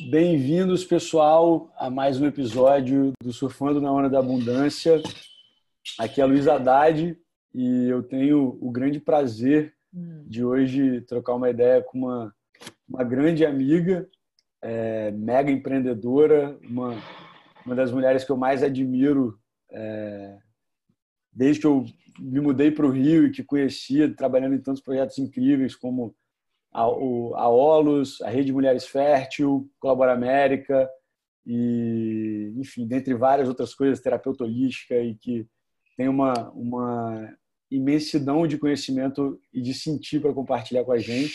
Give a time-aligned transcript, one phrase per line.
[0.00, 5.02] Bem-vindos, pessoal, a mais um episódio do Surfando na Onda da Abundância.
[5.98, 7.18] Aqui é Luiz Haddad
[7.52, 9.74] e eu tenho o grande prazer
[10.24, 12.32] de hoje trocar uma ideia com uma,
[12.88, 14.08] uma grande amiga,
[14.62, 16.96] é, mega empreendedora, uma,
[17.66, 19.36] uma das mulheres que eu mais admiro
[19.72, 20.38] é,
[21.32, 21.84] desde que eu
[22.20, 26.14] me mudei para o Rio e que conhecia, trabalhando em tantos projetos incríveis como
[26.78, 30.88] a, o, a Olus, a Rede Mulheres Fértil, Colabora América
[31.44, 35.44] e, enfim, dentre várias outras coisas, terapeuta holística e que
[35.96, 37.36] tem uma, uma
[37.68, 41.34] imensidão de conhecimento e de sentir para compartilhar com a gente.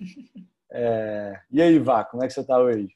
[0.72, 1.36] É...
[1.50, 2.94] E aí, Vá, como é que você está hoje?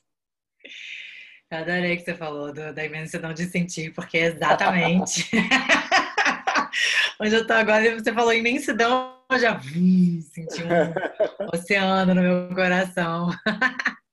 [1.50, 5.28] Eu adorei que você falou do, da imensidão de sentir, porque é exatamente
[7.18, 7.98] onde eu tô agora.
[7.98, 10.68] Você falou imensidão, já vi, senti um
[11.54, 13.28] oceano no meu coração.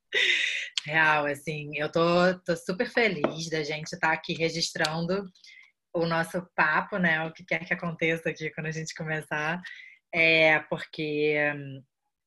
[0.86, 2.02] Real, assim, eu tô,
[2.46, 5.24] tô super feliz da gente estar tá aqui registrando
[5.94, 7.24] o nosso papo, né?
[7.26, 9.62] O que quer que aconteça aqui quando a gente começar.
[10.14, 11.36] É porque,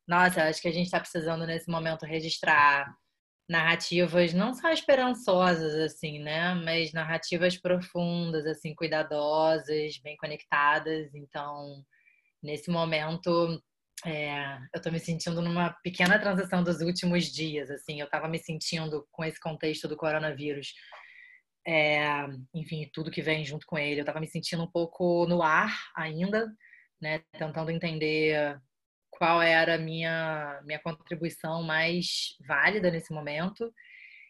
[0.06, 2.94] nossa, acho que a gente está precisando nesse momento registrar
[3.48, 11.14] narrativas não só esperançosas assim, né, mas narrativas profundas, assim, cuidadosas, bem conectadas.
[11.14, 11.84] Então,
[12.44, 13.60] nesse momento,
[14.04, 17.70] é, eu estou me sentindo numa pequena transição dos últimos dias.
[17.70, 20.74] Assim, eu estava me sentindo com esse contexto do coronavírus,
[21.66, 24.00] é, enfim, tudo que vem junto com ele.
[24.00, 26.46] Eu estava me sentindo um pouco no ar ainda,
[27.00, 28.60] né, tentando entender
[29.10, 33.72] qual era a minha, minha contribuição mais válida nesse momento.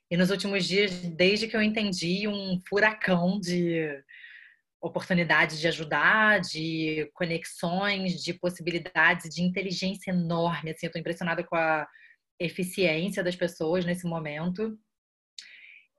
[0.09, 3.91] E nos últimos dias, desde que eu entendi um furacão de
[4.85, 10.71] oportunidades de ajudar, de conexões, de possibilidades, de inteligência enorme.
[10.71, 11.89] Assim, eu estou impressionada com a
[12.39, 14.79] eficiência das pessoas nesse momento.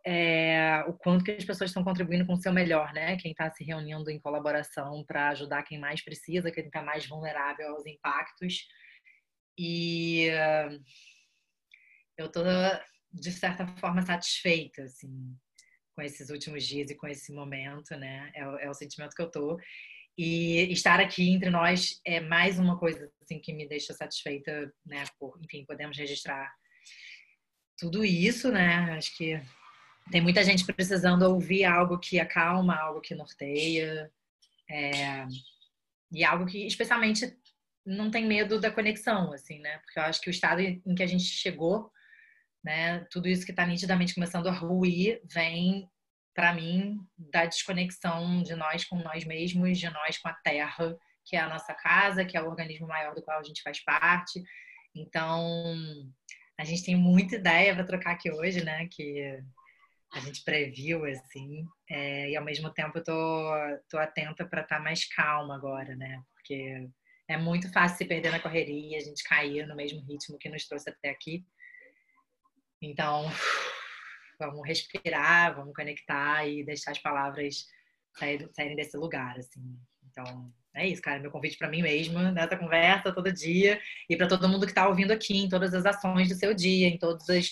[0.06, 3.18] É, o quanto que as pessoas estão contribuindo com o seu melhor, né?
[3.18, 7.70] Quem está se reunindo em colaboração para ajudar quem mais precisa, quem está mais vulnerável
[7.70, 8.68] aos impactos.
[9.58, 10.80] E uh,
[12.20, 12.44] eu estou,
[13.12, 15.36] de certa forma, satisfeita, assim,
[15.96, 18.32] com esses últimos dias e com esse momento, né?
[18.36, 19.58] É, é, o sentimento que eu tô.
[20.18, 25.04] E estar aqui entre nós é mais uma coisa assim que me deixa satisfeita, né?
[25.20, 26.54] Por, enfim, podemos registrar
[27.78, 28.92] tudo isso, né?
[28.98, 29.42] Acho que
[30.12, 34.12] tem muita gente precisando ouvir algo que acalma, algo que norteia,
[34.70, 35.26] é,
[36.12, 37.36] e algo que, especialmente,
[37.86, 39.78] não tem medo da conexão, assim, né?
[39.80, 41.92] Porque eu acho que o estado em que a gente chegou
[42.66, 43.06] né?
[43.12, 45.88] Tudo isso que está nitidamente começando a ruir vem,
[46.34, 51.36] para mim, da desconexão de nós com nós mesmos, de nós com a Terra, que
[51.36, 54.44] é a nossa casa, que é o organismo maior do qual a gente faz parte.
[54.96, 55.76] Então,
[56.60, 58.88] a gente tem muita ideia para trocar aqui hoje, né?
[58.92, 59.40] Que
[60.12, 63.52] a gente previu, assim, é, e ao mesmo tempo eu tô,
[63.90, 66.20] tô atenta para estar tá mais calma agora, né?
[66.34, 66.90] Porque
[67.28, 70.68] é muito fácil se perder na correria, a gente cair no mesmo ritmo que nos
[70.68, 71.46] trouxe até aqui.
[72.82, 73.26] Então,
[74.40, 77.66] vamos respirar, vamos conectar e deixar as palavras
[78.18, 79.78] saírem desse lugar, assim.
[80.04, 81.20] Então, é isso, cara.
[81.20, 84.88] Meu convite para mim mesma, nessa conversa todo dia, e para todo mundo que está
[84.88, 87.50] ouvindo aqui, em todas as ações do seu dia, em todas as,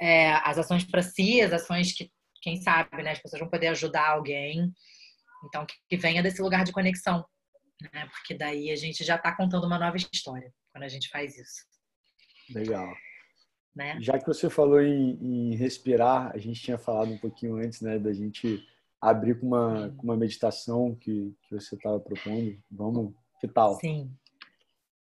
[0.00, 2.10] é, as ações para si, as ações que,
[2.42, 4.72] quem sabe, né, as pessoas vão poder ajudar alguém.
[5.44, 7.24] Então, que, que venha desse lugar de conexão,
[7.92, 8.06] né?
[8.06, 11.64] Porque daí a gente já está contando uma nova história quando a gente faz isso.
[12.50, 12.92] Legal.
[13.74, 13.98] Né?
[14.00, 17.98] Já que você falou em, em, respirar, a gente tinha falado um pouquinho antes, né,
[17.98, 18.66] da gente
[19.00, 22.58] abrir com uma, com uma meditação que, que você estava propondo.
[22.70, 23.76] Vamos, que tal?
[23.76, 24.10] Sim.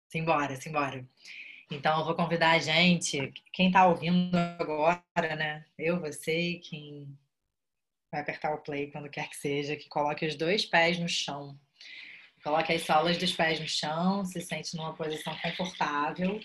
[0.09, 1.07] Simbora, simbora.
[1.71, 5.03] Então, eu vou convidar a gente, quem está ouvindo agora,
[5.37, 5.65] né?
[5.79, 7.07] Eu, você, quem
[8.11, 11.59] vai apertar o play quando quer que seja, que coloque os dois pés no chão.
[12.43, 16.41] Coloque as solas dos pés no chão, se sente numa posição confortável.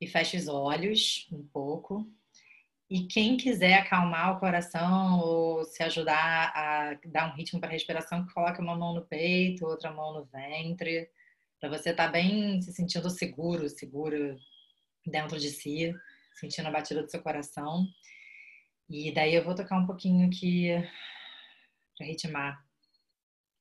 [0.00, 2.10] E feche os olhos um pouco.
[2.88, 7.72] E quem quiser acalmar o coração ou se ajudar a dar um ritmo para a
[7.72, 11.10] respiração, coloque uma mão no peito, outra mão no ventre,
[11.58, 14.36] para você estar tá bem se sentindo seguro, seguro
[15.04, 15.92] dentro de si,
[16.34, 17.84] sentindo a batida do seu coração.
[18.88, 20.68] E daí eu vou tocar um pouquinho aqui
[21.96, 22.64] para ritmar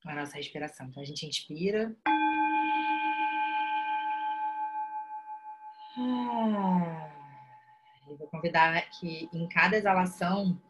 [0.05, 0.87] a nossa respiração.
[0.87, 1.95] Então a gente inspira.
[5.97, 7.09] Ah,
[8.07, 10.61] eu vou convidar que em cada exalação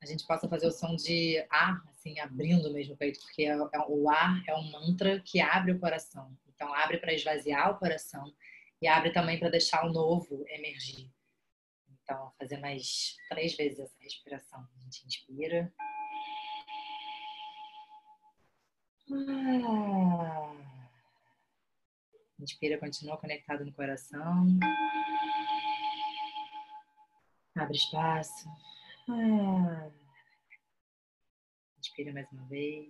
[0.00, 3.52] a gente possa fazer o som de ar, assim, abrindo mesmo o peito, porque é,
[3.52, 6.36] é, o ar é um mantra que abre o coração.
[6.54, 8.24] Então, abre para esvaziar o coração
[8.82, 11.10] E abre também para deixar o novo emergir.
[12.02, 14.60] Então, fazer mais três vezes essa respiração.
[14.60, 15.72] A gente inspira.
[19.10, 20.67] Ah.
[22.40, 24.46] Inspira, continua conectado no coração.
[27.56, 28.48] Abre espaço.
[29.08, 29.90] Ah.
[31.80, 32.88] Inspira mais uma vez.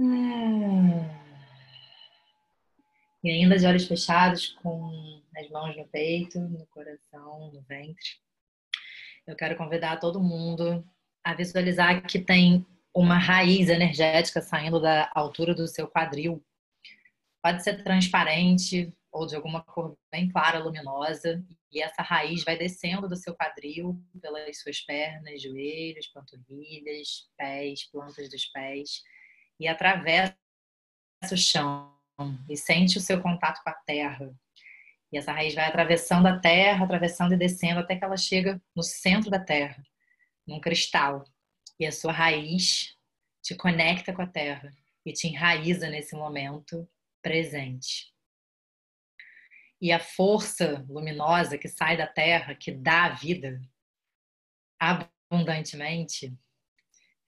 [0.00, 1.24] Ah.
[3.22, 8.18] E ainda de olhos fechados, com as mãos no peito, no coração, no ventre.
[9.26, 10.84] Eu quero convidar todo mundo
[11.22, 16.44] a visualizar que tem uma raiz energética saindo da altura do seu quadril.
[17.42, 23.08] Pode ser transparente ou de alguma cor bem clara, luminosa, e essa raiz vai descendo
[23.08, 29.02] do seu quadril pelas suas pernas, joelhos, panturrilhas, pés, plantas dos pés,
[29.58, 30.34] e atravessa
[31.32, 31.92] o chão
[32.48, 34.32] e sente o seu contato com a terra.
[35.12, 38.82] E essa raiz vai atravessando a terra, atravessando e descendo até que ela chega no
[38.82, 39.80] centro da terra,
[40.46, 41.24] num cristal.
[41.78, 42.96] E a sua raiz
[43.42, 44.70] te conecta com a terra
[45.04, 46.88] e te enraiza nesse momento
[47.22, 48.12] presente.
[49.80, 53.60] E a força luminosa que sai da terra, que dá a vida
[54.78, 56.32] abundantemente,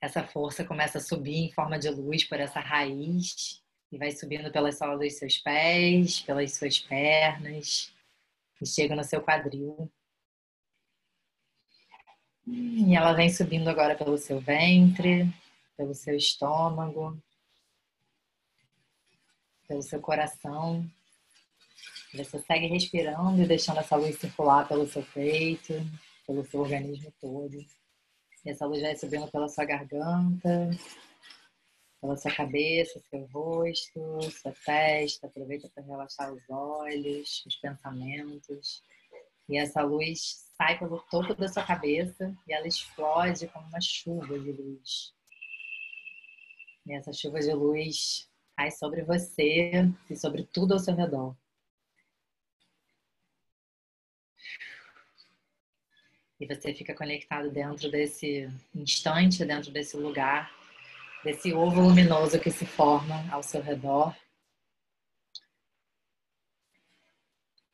[0.00, 4.50] essa força começa a subir em forma de luz por essa raiz e vai subindo
[4.52, 7.92] pela sola dos seus pés, pelas suas pernas
[8.60, 9.90] e chega no seu quadril.
[12.46, 15.28] E ela vem subindo agora pelo seu ventre,
[15.76, 17.20] pelo seu estômago,
[19.66, 20.88] pelo seu coração.
[22.14, 25.74] Você segue respirando e deixando essa luz circular pelo seu peito,
[26.24, 27.56] pelo seu organismo todo.
[28.44, 30.70] E essa luz vai subindo pela sua garganta,
[32.00, 35.26] pela sua cabeça, seu rosto, sua testa.
[35.26, 38.82] Aproveita para relaxar os olhos, os pensamentos.
[39.48, 44.38] E essa luz sai pelo topo da sua cabeça e ela explode como uma chuva
[44.38, 45.14] de luz.
[46.84, 49.70] E essa chuva de luz cai sobre você
[50.10, 51.36] e sobre tudo ao seu redor.
[56.38, 60.54] E você fica conectado dentro desse instante, dentro desse lugar
[61.26, 64.14] desse ovo luminoso que se forma ao seu redor,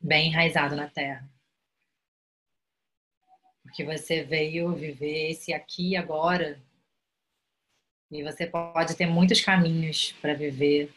[0.00, 1.31] bem enraizado na terra.
[3.72, 6.60] Porque você veio viver esse aqui e agora,
[8.10, 10.92] e você pode ter muitos caminhos para viver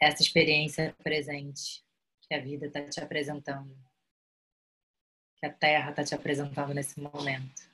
[0.00, 1.84] essa experiência presente
[2.22, 3.76] que a vida está te apresentando,
[5.36, 7.68] que a terra está te apresentando nesse momento.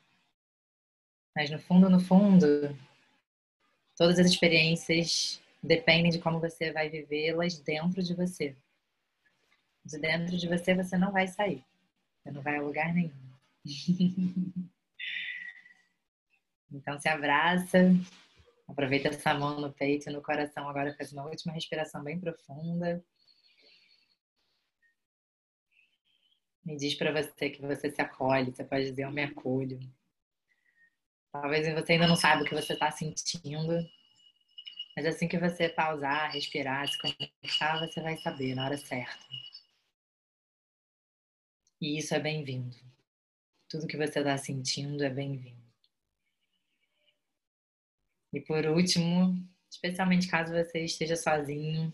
[1.36, 2.76] Mas no fundo, no fundo,
[3.96, 8.56] Todas as experiências dependem de como você vai vivê-las dentro de você.
[9.84, 11.64] De dentro de você você não vai sair.
[12.18, 13.33] Você não vai a lugar nenhum.
[16.70, 17.78] então se abraça,
[18.68, 20.68] aproveita essa mão no peito no coração.
[20.68, 23.04] Agora faz uma última respiração bem profunda.
[26.64, 28.50] Me diz para você que você se acolhe.
[28.50, 29.78] Você pode dizer eu me acolho.
[31.30, 33.74] Talvez você ainda não saiba o que você está sentindo,
[34.96, 39.18] mas assim que você pausar, respirar, se conectar, você vai saber na hora certa.
[41.80, 42.93] E isso é bem-vindo.
[43.74, 45.60] Tudo que você está sentindo é bem-vindo.
[48.32, 49.36] E por último,
[49.68, 51.92] especialmente caso você esteja sozinho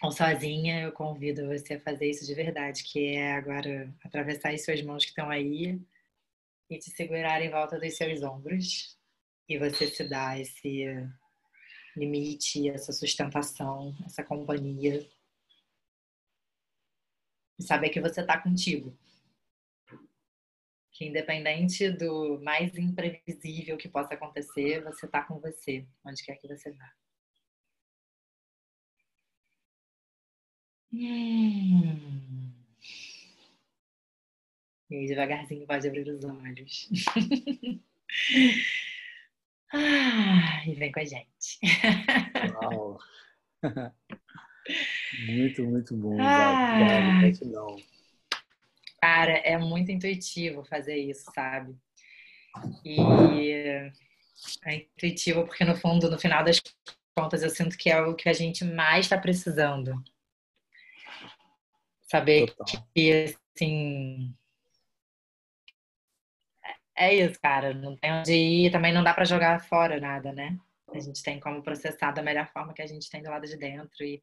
[0.00, 4.64] ou sozinha, eu convido você a fazer isso de verdade, que é agora atravessar as
[4.64, 5.82] suas mãos que estão aí
[6.70, 8.96] e te segurar em volta dos seus ombros
[9.48, 10.86] e você se dá esse
[11.96, 15.04] limite, essa sustentação, essa companhia.
[17.58, 18.96] E saber que você está contigo.
[20.96, 26.48] Que independente do mais imprevisível que possa acontecer, você está com você, onde quer que
[26.48, 26.90] você vá.
[30.90, 32.50] Hum.
[34.88, 36.88] E aí, devagarzinho, pode abrir os olhos.
[39.74, 41.60] ah, e vem com a gente.
[42.62, 42.98] Uau.
[45.28, 46.16] muito, muito bom.
[46.22, 47.20] Ah.
[47.44, 47.76] Não.
[49.00, 51.76] Cara, é muito intuitivo fazer isso, sabe?
[52.84, 52.98] E
[54.64, 56.60] é intuitivo porque, no fundo, no final das
[57.16, 60.02] contas, eu sinto que é o que a gente mais está precisando.
[62.02, 62.86] Saber Total.
[62.94, 64.34] que, assim,
[66.96, 67.74] é isso, cara.
[67.74, 70.56] Não tem onde ir, também não dá para jogar fora nada, né?
[70.92, 73.56] A gente tem como processar da melhor forma que a gente tem do lado de
[73.56, 74.22] dentro e,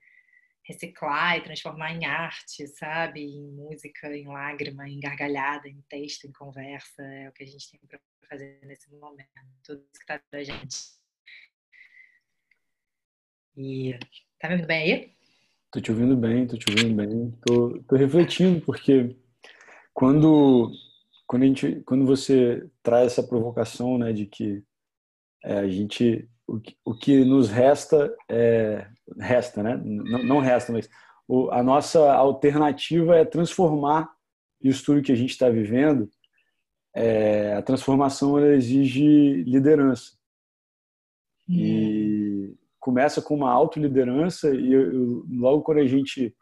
[0.66, 3.22] reciclar e transformar em arte, sabe?
[3.22, 7.04] Em música, em lágrima, em gargalhada, em texto, em conversa.
[7.04, 9.28] É o que a gente tem para fazer nesse momento.
[9.64, 11.04] Tudo isso que está da gente.
[13.56, 13.98] E
[14.40, 15.14] tá me ouvindo bem aí?
[15.72, 17.32] Tô te ouvindo bem, tô te ouvindo bem.
[17.46, 19.16] Tô, tô refletindo porque
[19.94, 20.72] quando
[21.28, 24.64] quando a gente quando você traz essa provocação, né, de que
[25.44, 29.80] é, a gente o que, o que nos resta é resta, né?
[29.84, 30.90] Não, não resta, mas
[31.28, 34.10] o, a nossa alternativa é transformar
[34.62, 36.10] isso tudo que a gente está vivendo.
[36.96, 40.12] É, a transformação ela exige liderança.
[41.50, 41.56] Hum.
[41.56, 46.36] E começa com uma autoliderança e eu, eu, logo quando a gente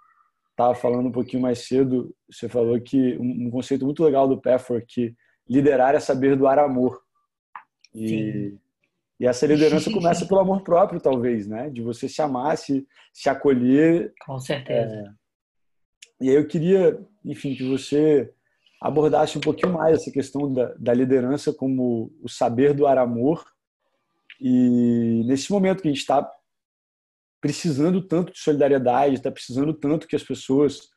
[0.49, 4.41] estava falando um pouquinho mais cedo, você falou que um, um conceito muito legal do
[4.41, 5.15] Pathwork que
[5.47, 7.01] liderar é saber doar amor.
[7.93, 8.59] E Sim
[9.21, 11.69] e essa liderança começa pelo amor próprio, talvez, né?
[11.69, 14.11] De você se amar, se, se acolher.
[14.25, 14.95] Com certeza.
[14.95, 16.25] É...
[16.25, 18.33] E aí eu queria, enfim, que você
[18.81, 23.45] abordasse um pouquinho mais essa questão da, da liderança como o saber doar amor.
[24.39, 26.27] E nesse momento que a gente está
[27.39, 30.89] precisando tanto de solidariedade, está precisando tanto que as pessoas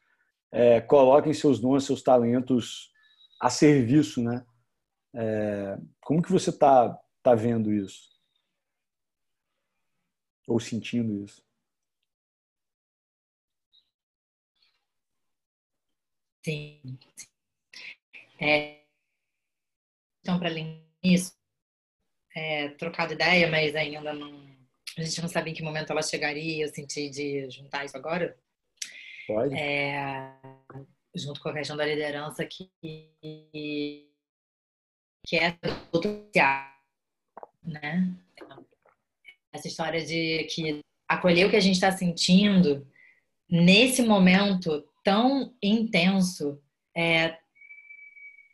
[0.51, 2.89] é, coloquem seus dons, seus talentos
[3.39, 4.43] a serviço, né?
[5.15, 8.14] É, como que você está tá vendo isso?
[10.47, 11.43] Ou sentindo isso?
[16.45, 16.99] Sim.
[18.39, 18.83] É,
[20.21, 21.35] então, para além disso,
[22.35, 24.45] é, trocar de ideia, mas ainda não.
[24.97, 26.65] A gente não sabe em que momento ela chegaria.
[26.65, 28.37] Eu senti de juntar isso agora.
[29.27, 29.55] Pode.
[29.55, 30.35] É,
[31.15, 32.71] junto com a questão da liderança, que,
[35.27, 35.57] que é
[35.93, 36.75] social,
[37.63, 38.15] né?
[39.55, 42.87] Essa história de que acolher o que a gente está sentindo
[43.49, 46.61] nesse momento tão intenso
[46.97, 47.39] é,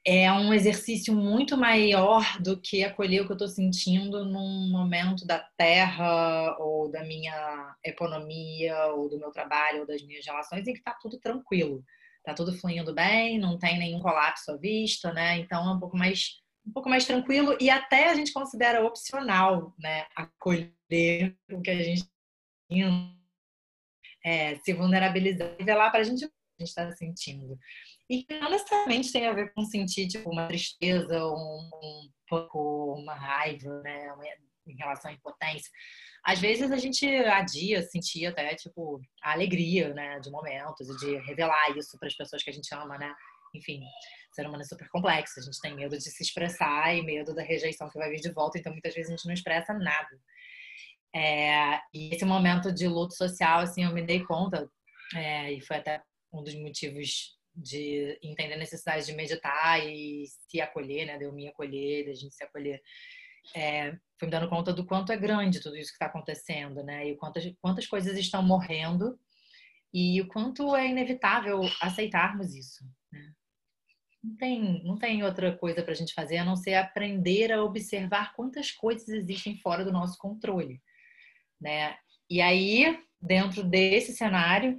[0.07, 5.27] é um exercício muito maior do que acolher o que eu estou sentindo num momento
[5.27, 10.73] da terra ou da minha economia ou do meu trabalho ou das minhas relações em
[10.75, 11.83] que está tudo tranquilo,
[12.19, 15.39] está tudo fluindo bem, não tem nenhum colapso à vista, né?
[15.39, 16.41] Então é um pouco mais
[16.71, 20.07] um pouco mais tranquilo e até a gente considera opcional, né?
[20.15, 22.09] Acolher o que a gente
[24.25, 27.59] é, se vulnerabilizar e velar para a gente o que a gente está sentindo.
[28.09, 33.15] E não necessariamente tem a ver com sentir tipo, uma tristeza, um, um pouco uma
[33.15, 34.15] raiva, né?
[34.67, 35.71] Em relação à impotência.
[36.23, 41.17] Às vezes a gente adia, sentir até tipo a alegria, né, de momentos e de
[41.27, 43.13] revelar isso para as pessoas que a gente ama, né?
[43.55, 43.83] Enfim,
[44.35, 47.43] ser humano é super complexo, a gente tem medo de se expressar e medo da
[47.43, 50.19] rejeição que vai vir de volta, então muitas vezes a gente não expressa nada.
[51.15, 54.69] É, e esse momento de luto social, assim, eu me dei conta,
[55.15, 60.61] é, e foi até um dos motivos de entender a necessidade de meditar e se
[60.61, 62.81] acolher, né, de eu me acolher, da gente se acolher.
[63.55, 67.09] É, fui me dando conta do quanto é grande tudo isso que está acontecendo, né,
[67.09, 69.19] e quantas, quantas coisas estão morrendo
[69.93, 72.85] e o quanto é inevitável aceitarmos isso?
[74.23, 77.65] Não tem, não tem outra coisa para a gente fazer a não ser aprender a
[77.65, 80.81] observar quantas coisas existem fora do nosso controle,
[81.61, 81.97] né?
[82.29, 84.79] E aí, dentro desse cenário,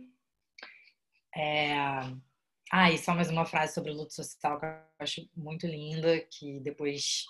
[1.36, 1.74] é...
[2.71, 6.19] ah, e só mais uma frase sobre o luto social que eu acho muito linda,
[6.31, 7.25] que depois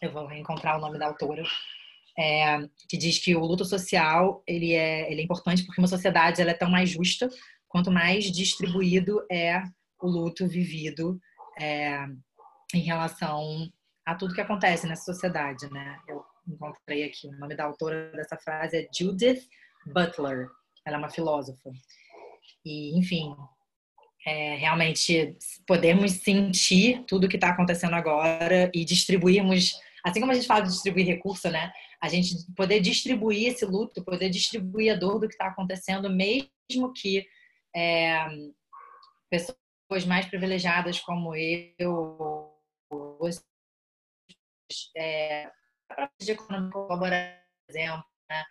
[0.00, 1.42] eu vou reencontrar o nome da autora,
[2.16, 2.58] é...
[2.88, 6.52] que diz que o luto social ele é, ele é importante porque uma sociedade ela
[6.52, 7.28] é tão mais justa
[7.68, 9.62] quanto mais distribuído é
[10.00, 11.20] o luto vivido
[11.60, 12.06] é,
[12.74, 13.70] em relação
[14.06, 15.98] a tudo que acontece nessa sociedade, né?
[16.08, 19.46] Eu encontrei aqui o nome da autora dessa frase é Judith
[19.86, 20.48] Butler.
[20.86, 21.70] Ela é uma filósofa.
[22.64, 23.34] E, enfim,
[24.26, 25.36] é, realmente
[25.66, 29.72] podemos sentir tudo que está acontecendo agora e distribuirmos,
[30.04, 31.70] assim como a gente fala de distribuir recurso, né?
[32.02, 36.92] A gente poder distribuir esse luto, poder distribuir a dor do que está acontecendo, mesmo
[36.94, 37.26] que
[37.76, 38.26] é,
[39.30, 39.58] pessoas
[39.90, 42.54] pessoas mais privilegiadas como eu,
[44.96, 45.50] é,
[46.20, 48.44] de econômica colaborar, por exemplo, né?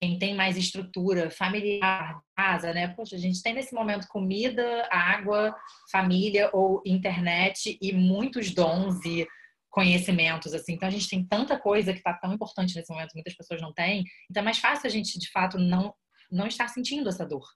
[0.00, 2.88] quem tem mais estrutura familiar, casa, né?
[2.88, 5.54] Poxa, a gente tem nesse momento comida, água,
[5.92, 9.28] família ou internet e muitos dons e
[9.70, 10.72] conhecimentos, assim.
[10.72, 13.72] Então a gente tem tanta coisa que está tão importante nesse momento, muitas pessoas não
[13.72, 14.02] têm.
[14.28, 15.94] Então é mais fácil a gente, de fato, não
[16.30, 17.46] não estar sentindo essa dor.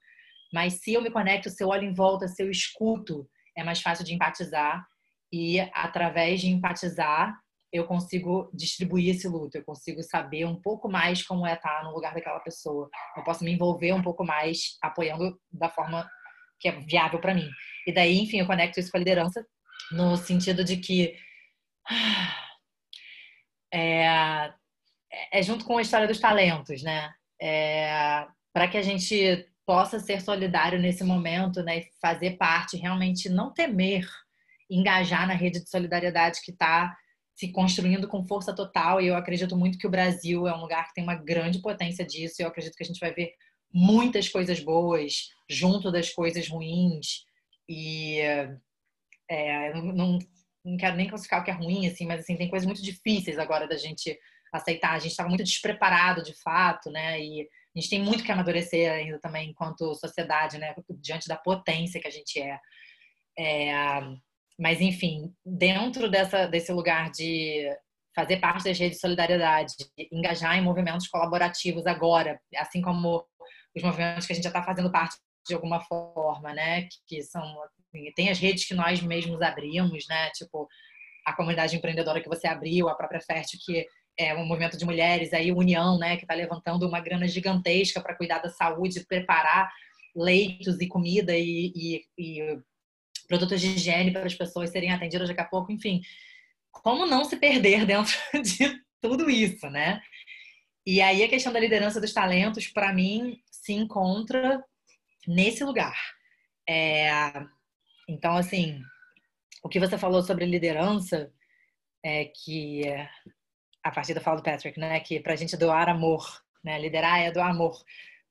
[0.53, 3.81] Mas se eu me conecto, se eu olho em volta, se eu escuto, é mais
[3.81, 4.85] fácil de empatizar.
[5.31, 7.35] E através de empatizar,
[7.71, 11.91] eu consigo distribuir esse luto, eu consigo saber um pouco mais como é estar no
[11.91, 12.87] lugar daquela pessoa.
[13.17, 16.07] Eu posso me envolver um pouco mais apoiando da forma
[16.59, 17.49] que é viável para mim.
[17.87, 19.43] E daí, enfim, eu conecto isso com a liderança
[19.91, 21.17] no sentido de que
[23.73, 24.53] é,
[25.31, 27.11] é junto com a história dos talentos, né?
[27.41, 31.83] É, para que a gente possa ser solidário nesse momento, né?
[32.01, 34.07] Fazer parte, realmente não temer
[34.69, 36.95] engajar na rede de solidariedade que está
[37.35, 39.01] se construindo com força total.
[39.01, 42.05] E eu acredito muito que o Brasil é um lugar que tem uma grande potência
[42.05, 42.35] disso.
[42.39, 43.33] E eu acredito que a gente vai ver
[43.73, 47.25] muitas coisas boas junto das coisas ruins.
[47.67, 48.19] E
[49.29, 50.19] é, não,
[50.63, 53.39] não quero nem classificar o que é ruim, assim, mas assim, tem coisas muito difíceis
[53.39, 54.17] agora da gente
[54.51, 54.91] aceitar.
[54.91, 57.19] A gente estava muito despreparado, de fato, né?
[57.19, 60.75] E a gente tem muito que amadurecer ainda também enquanto sociedade, né?
[60.99, 62.59] Diante da potência que a gente é.
[63.37, 63.99] é
[64.59, 67.67] mas, enfim, dentro dessa, desse lugar de
[68.15, 69.73] fazer parte das redes de solidariedade,
[70.11, 73.25] engajar em movimentos colaborativos agora, assim como
[73.75, 76.87] os movimentos que a gente já está fazendo parte de alguma forma, né?
[77.07, 80.29] Que são assim, tem as redes que nós mesmos abrimos, né?
[80.31, 80.67] Tipo
[81.25, 83.85] a comunidade empreendedora que você abriu, a própria Fértil que
[84.17, 86.17] é um movimento de mulheres aí União, né?
[86.17, 89.71] Que está levantando uma grana gigantesca para cuidar da saúde, preparar
[90.15, 92.59] leitos e comida e, e, e
[93.27, 96.01] produtos de higiene para as pessoas serem atendidas daqui a pouco, enfim.
[96.71, 100.01] Como não se perder dentro de tudo isso, né?
[100.85, 104.63] E aí a questão da liderança dos talentos, para mim, se encontra
[105.27, 105.97] nesse lugar.
[106.69, 107.09] É...
[108.07, 108.81] Então, assim,
[109.63, 111.31] o que você falou sobre liderança,
[112.03, 112.83] é que
[113.83, 116.25] a partir da fala do Patrick, né, que a gente doar amor,
[116.63, 117.83] né, liderar é doar amor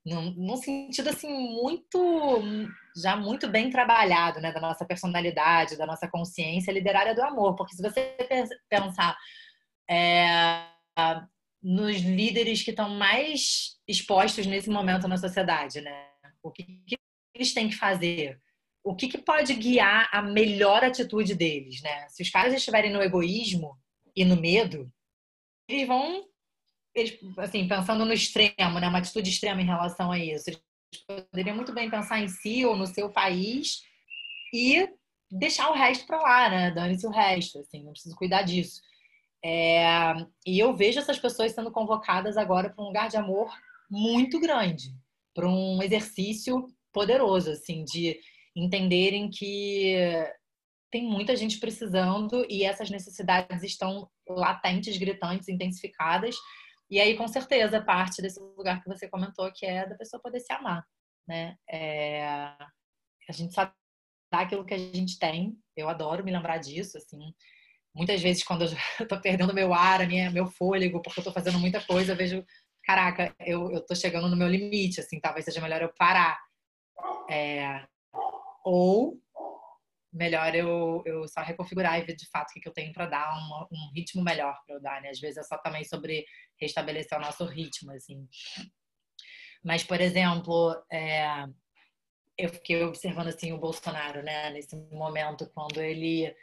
[0.05, 2.41] num, num, sentido assim muito
[2.95, 7.55] já muito bem trabalhado, né, da nossa personalidade, da nossa consciência, liderar é do amor,
[7.55, 8.15] porque se você
[8.69, 9.17] pensar
[9.89, 10.65] é,
[11.61, 16.07] nos líderes que estão mais expostos nesse momento na sociedade, né,
[16.41, 16.97] o que, que
[17.33, 18.39] eles têm que fazer?
[18.83, 22.05] O que, que pode guiar a melhor atitude deles, né?
[22.09, 23.77] Se os caras estiverem no egoísmo
[24.13, 24.91] e no medo,
[25.67, 26.25] eles vão
[27.37, 30.49] assim, pensando no extremo, né, uma atitude extrema em relação a isso.
[30.49, 30.61] Eles
[31.31, 33.81] poderiam muito bem pensar em si ou no seu país
[34.53, 34.87] e
[35.31, 36.71] deixar o resto para lá, né?
[36.71, 38.79] Dane-se o resto, assim, não preciso cuidar disso.
[39.43, 40.13] É,
[40.45, 43.51] e eu vejo essas pessoas sendo convocadas agora para um lugar de amor
[43.89, 44.95] muito grande,
[45.33, 48.19] para um exercício poderoso, assim, de
[48.55, 49.95] entenderem que
[50.93, 56.35] tem muita gente precisando e essas necessidades estão latentes, gritantes, intensificadas
[56.93, 60.39] e aí, com certeza, parte desse lugar que você comentou, que é da pessoa poder
[60.39, 60.85] se amar,
[61.27, 61.57] né?
[61.67, 62.23] É...
[63.27, 63.71] A gente sabe
[64.31, 65.57] aquilo que a gente tem.
[65.75, 67.33] Eu adoro me lembrar disso, assim.
[67.95, 68.69] Muitas vezes, quando eu
[69.09, 72.45] tô perdendo meu ar, minha, meu fôlego, porque eu tô fazendo muita coisa, eu vejo,
[72.83, 76.39] caraca, eu, eu tô chegando no meu limite, assim, talvez seja melhor eu parar.
[77.27, 77.87] É...
[78.63, 79.19] Ou
[80.13, 83.07] melhor eu, eu só reconfigurar e ver de fato o que, que eu tenho para
[83.07, 83.35] dar
[83.71, 85.09] um ritmo melhor para eu dar, né?
[85.09, 86.25] Às vezes é só também sobre
[86.59, 88.27] restabelecer o nosso ritmo, assim.
[89.63, 91.45] Mas, por exemplo, é,
[92.37, 94.49] eu fiquei observando assim o Bolsonaro, né?
[94.51, 96.33] Nesse momento, quando ele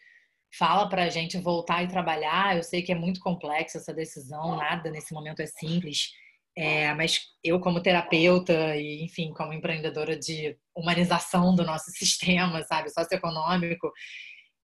[0.58, 4.56] fala para a gente voltar e trabalhar, eu sei que é muito complexa essa decisão,
[4.56, 6.10] nada nesse momento é simples.
[6.56, 12.90] É, mas eu, como terapeuta e, enfim, como empreendedora de humanização do nosso sistema, sabe,
[12.90, 13.90] socioeconômico,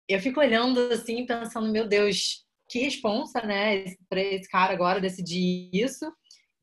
[0.08, 5.70] eu fico olhando assim, pensando, meu Deus, que responsa, né, para esse cara agora decidir
[5.74, 6.06] isso.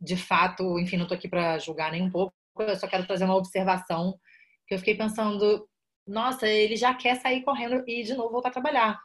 [0.00, 3.24] De fato, enfim, não estou aqui para julgar nem um pouco, eu só quero trazer
[3.24, 4.18] uma observação
[4.66, 5.68] que eu fiquei pensando,
[6.06, 9.00] nossa, ele já quer sair correndo e de novo voltar a trabalhar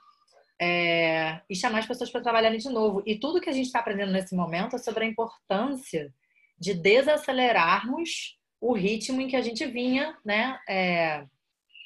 [0.60, 3.04] é, e chamar as pessoas para trabalharem de novo.
[3.06, 6.14] E tudo que a gente está aprendendo nesse momento é sobre a importância
[6.60, 10.60] de desacelerarmos o ritmo em que a gente vinha, né?
[10.68, 11.26] É,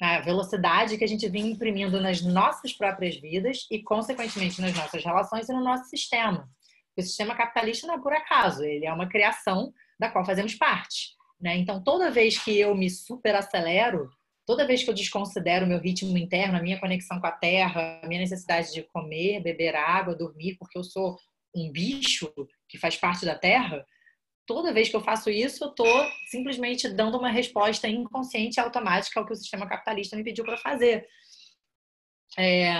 [0.00, 5.04] a velocidade que a gente vinha imprimindo nas nossas próprias vidas e, consequentemente, nas nossas
[5.04, 6.48] relações e no nosso sistema.
[6.96, 11.14] O sistema capitalista não é por acaso, ele é uma criação da qual fazemos parte.
[11.40, 11.56] Né?
[11.56, 14.10] Então, toda vez que eu me superacelero,
[14.46, 18.00] toda vez que eu desconsidero o meu ritmo interno, a minha conexão com a terra,
[18.02, 21.16] a minha necessidade de comer, beber água, dormir, porque eu sou
[21.54, 22.32] um bicho
[22.68, 23.84] que faz parte da terra,
[24.46, 29.20] toda vez que eu faço isso, eu estou simplesmente dando uma resposta inconsciente e automática
[29.20, 31.06] ao que o sistema capitalista me pediu para fazer.
[32.38, 32.72] É,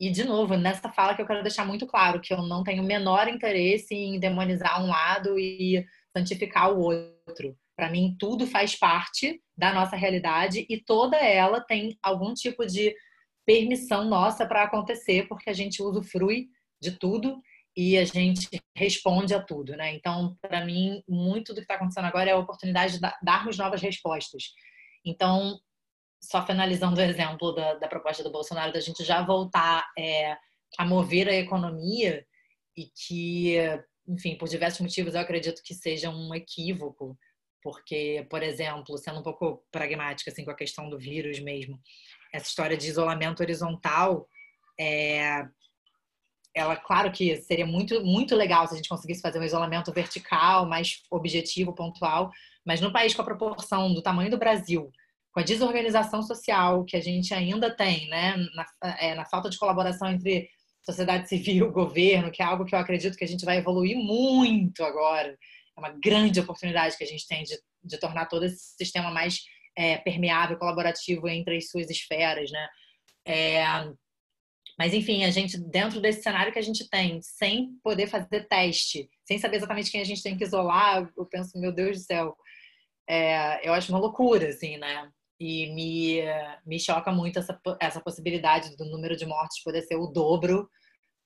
[0.00, 2.82] e, de novo, nessa fala que eu quero deixar muito claro que eu não tenho
[2.82, 5.84] o menor interesse em demonizar um lado e
[6.16, 7.56] santificar o outro.
[7.76, 12.94] Para mim, tudo faz parte da nossa realidade e toda ela tem algum tipo de
[13.46, 16.48] permissão nossa para acontecer, porque a gente usufrui
[16.80, 17.40] de tudo
[17.76, 19.94] e a gente responde a tudo, né?
[19.94, 23.82] Então, para mim, muito do que está acontecendo agora é a oportunidade de darmos novas
[23.82, 24.44] respostas.
[25.04, 25.58] Então,
[26.22, 30.36] só finalizando o exemplo da, da proposta do Bolsonaro, da gente já voltar é,
[30.78, 32.24] a mover a economia
[32.76, 33.56] e que,
[34.06, 37.18] enfim, por diversos motivos, eu acredito que seja um equívoco,
[37.64, 41.80] porque, por exemplo, sendo um pouco pragmática assim com a questão do vírus mesmo,
[42.30, 44.28] essa história de isolamento horizontal,
[44.78, 45.46] é,
[46.54, 50.66] ela, claro que seria muito, muito legal se a gente conseguisse fazer um isolamento vertical,
[50.66, 52.30] mais objetivo, pontual,
[52.66, 54.92] mas no país com a proporção do tamanho do Brasil,
[55.32, 59.58] com a desorganização social que a gente ainda tem, né, na, é, na falta de
[59.58, 60.50] colaboração entre
[60.82, 64.84] sociedade civil, governo, que é algo que eu acredito que a gente vai evoluir muito
[64.84, 65.34] agora.
[65.76, 69.40] É uma grande oportunidade que a gente tem de, de tornar todo esse sistema mais
[69.76, 72.68] é, permeável, colaborativo entre as suas esferas, né?
[73.26, 73.64] É,
[74.78, 79.08] mas, enfim, a gente, dentro desse cenário que a gente tem, sem poder fazer teste,
[79.24, 82.36] sem saber exatamente quem a gente tem que isolar, eu penso, meu Deus do céu,
[83.08, 85.08] é, eu acho uma loucura, assim, né?
[85.38, 86.22] E me,
[86.64, 90.68] me choca muito essa, essa possibilidade do número de mortes poder ser o dobro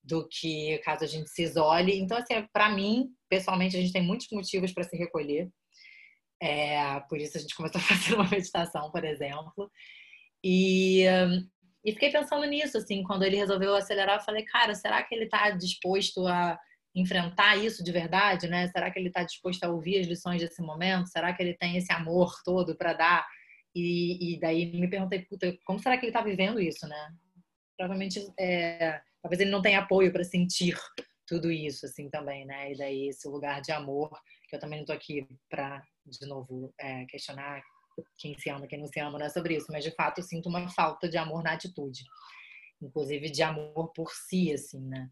[0.09, 1.99] do que caso a gente se isole.
[1.99, 5.49] Então, assim, para mim, pessoalmente, a gente tem muitos motivos para se recolher.
[6.40, 9.71] É, por isso a gente começou a fazer uma meditação, por exemplo.
[10.42, 11.05] E,
[11.85, 15.25] e fiquei pensando nisso, assim, quando ele resolveu acelerar, eu falei, cara, será que ele
[15.25, 16.59] está disposto a
[16.94, 18.66] enfrentar isso de verdade, né?
[18.68, 21.09] Será que ele está disposto a ouvir as lições desse momento?
[21.09, 23.27] Será que ele tem esse amor todo para dar?
[23.75, 27.14] E, e, daí me perguntei, puta, como será que ele está vivendo isso, né?
[27.77, 30.76] Provavelmente, é, talvez ele não tenha apoio para sentir
[31.26, 32.72] tudo isso, assim, também, né?
[32.72, 34.11] E daí esse lugar de amor,
[34.48, 37.62] que eu também não estou aqui para, de novo, é, questionar
[38.16, 40.24] quem se ama, quem não se ama, não é sobre isso, mas de fato eu
[40.24, 42.04] sinto uma falta de amor na atitude,
[42.81, 45.09] inclusive de amor por si, assim, né?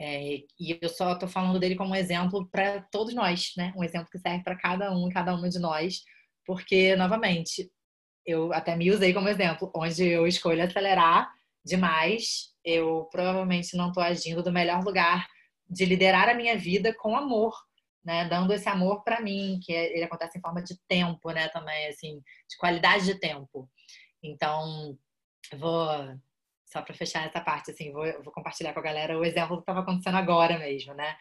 [0.00, 3.72] É, e eu só estou falando dele como um exemplo para todos nós, né?
[3.76, 6.02] Um exemplo que serve para cada um e cada uma de nós,
[6.44, 7.70] porque, novamente,
[8.26, 11.30] eu até me usei como exemplo, onde eu escolho acelerar
[11.64, 15.26] demais, eu provavelmente não estou agindo do melhor lugar
[15.68, 17.54] de liderar a minha vida com amor,
[18.04, 18.28] né?
[18.28, 21.48] Dando esse amor para mim, que é, ele acontece em forma de tempo, né?
[21.48, 23.68] Também, assim, de qualidade de tempo.
[24.22, 24.98] Então,
[25.56, 25.88] vou
[26.66, 29.62] só para fechar essa parte, assim, vou, vou, compartilhar com a galera o exemplo que
[29.62, 31.16] estava acontecendo agora mesmo, né?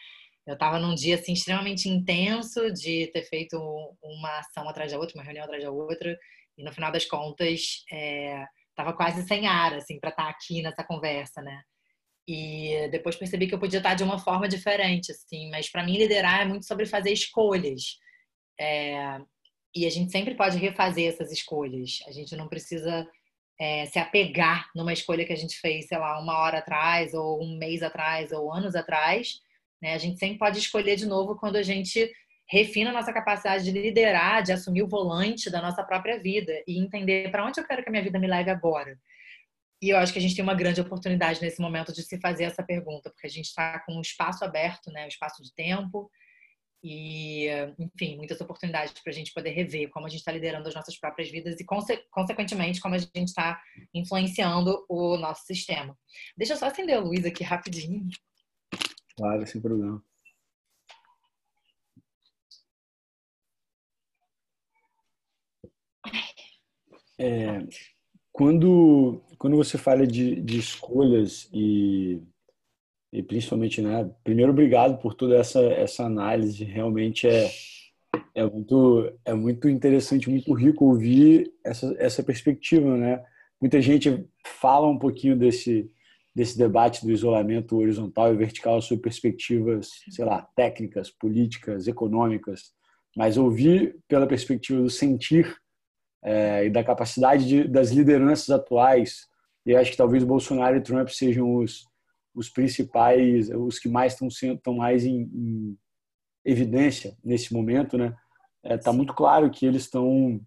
[0.45, 3.57] Eu estava num dia assim extremamente intenso de ter feito
[4.01, 6.17] uma ação atrás da outra, uma reunião atrás da outra,
[6.57, 8.47] e no final das contas estava
[8.89, 11.61] é, quase sem ar, assim, para estar tá aqui nessa conversa, né?
[12.27, 15.49] E depois percebi que eu podia estar de uma forma diferente, assim.
[15.49, 17.97] Mas para mim liderar é muito sobre fazer escolhas.
[18.59, 19.19] É...
[19.75, 21.99] E a gente sempre pode refazer essas escolhas.
[22.07, 23.07] A gente não precisa
[23.59, 27.41] é, se apegar numa escolha que a gente fez, sei lá, uma hora atrás, ou
[27.41, 29.39] um mês atrás, ou anos atrás.
[29.81, 29.93] Né?
[29.93, 32.11] A gente sempre pode escolher de novo quando a gente
[32.51, 36.77] refina a nossa capacidade de liderar, de assumir o volante da nossa própria vida e
[36.77, 38.99] entender para onde eu quero que a minha vida me leve agora.
[39.81, 42.43] E eu acho que a gente tem uma grande oportunidade nesse momento de se fazer
[42.43, 46.11] essa pergunta, porque a gente está com um espaço aberto, né, um espaço de tempo,
[46.83, 47.47] e,
[47.79, 50.99] enfim, muitas oportunidades para a gente poder rever como a gente está liderando as nossas
[50.99, 53.61] próprias vidas e, conse consequentemente, como a gente está
[53.93, 55.97] influenciando o nosso sistema.
[56.35, 58.09] Deixa eu só acender a luz aqui rapidinho.
[59.15, 60.03] Claro, sem problema.
[67.21, 67.63] É,
[68.31, 72.19] quando, quando você fala de, de escolhas e,
[73.13, 74.09] e principalmente, né?
[74.23, 76.63] Primeiro, obrigado por toda essa, essa análise.
[76.63, 77.51] Realmente é,
[78.33, 83.23] é, muito, é muito interessante, muito rico ouvir essa, essa perspectiva, né?
[83.61, 85.91] Muita gente fala um pouquinho desse,
[86.33, 92.71] desse debate do isolamento horizontal e vertical sob perspectivas, sei lá, técnicas, políticas, econômicas,
[93.15, 95.60] mas ouvir pela perspectiva do sentir
[96.23, 99.27] é, e da capacidade de, das lideranças atuais.
[99.65, 101.85] E acho que talvez Bolsonaro e Trump sejam os,
[102.33, 105.77] os principais, os que mais estão sendo mais em, em,
[106.43, 108.15] evidência nesse momento, né?
[108.63, 110.39] Está é, tá muito claro que eles estão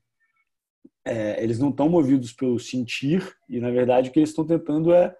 [1.04, 4.92] é, eles não estão movidos pelo sentir e na verdade o que eles estão tentando
[4.94, 5.14] é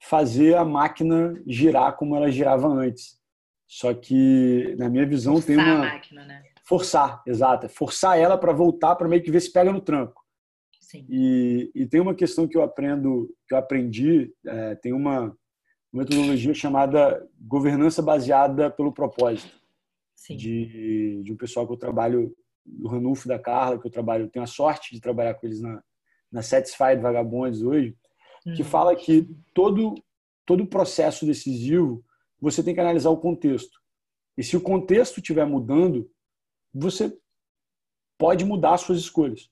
[0.00, 3.18] fazer a máquina girar como ela girava antes.
[3.66, 6.42] Só que na minha visão Forçar tem uma a máquina, né?
[6.68, 7.64] Forçar, exato.
[7.64, 10.22] É forçar ela para voltar para meio que ver se pega no tranco.
[10.82, 11.06] Sim.
[11.08, 15.34] E, e tem uma questão que eu aprendo, que eu aprendi, é, tem uma
[15.90, 19.58] metodologia chamada governança baseada pelo propósito.
[20.14, 20.36] Sim.
[20.36, 24.42] De, de um pessoal que eu trabalho, do Ranulfo da Carla, que eu trabalho, tenho
[24.42, 25.82] a sorte de trabalhar com eles na,
[26.30, 27.96] na Satisfied Vagabondes hoje,
[28.54, 28.68] que uhum.
[28.68, 29.94] fala que todo
[30.44, 32.02] todo processo decisivo
[32.40, 33.78] você tem que analisar o contexto.
[34.36, 36.10] E se o contexto estiver mudando,
[36.72, 37.16] você
[38.18, 39.50] pode mudar as suas escolhas.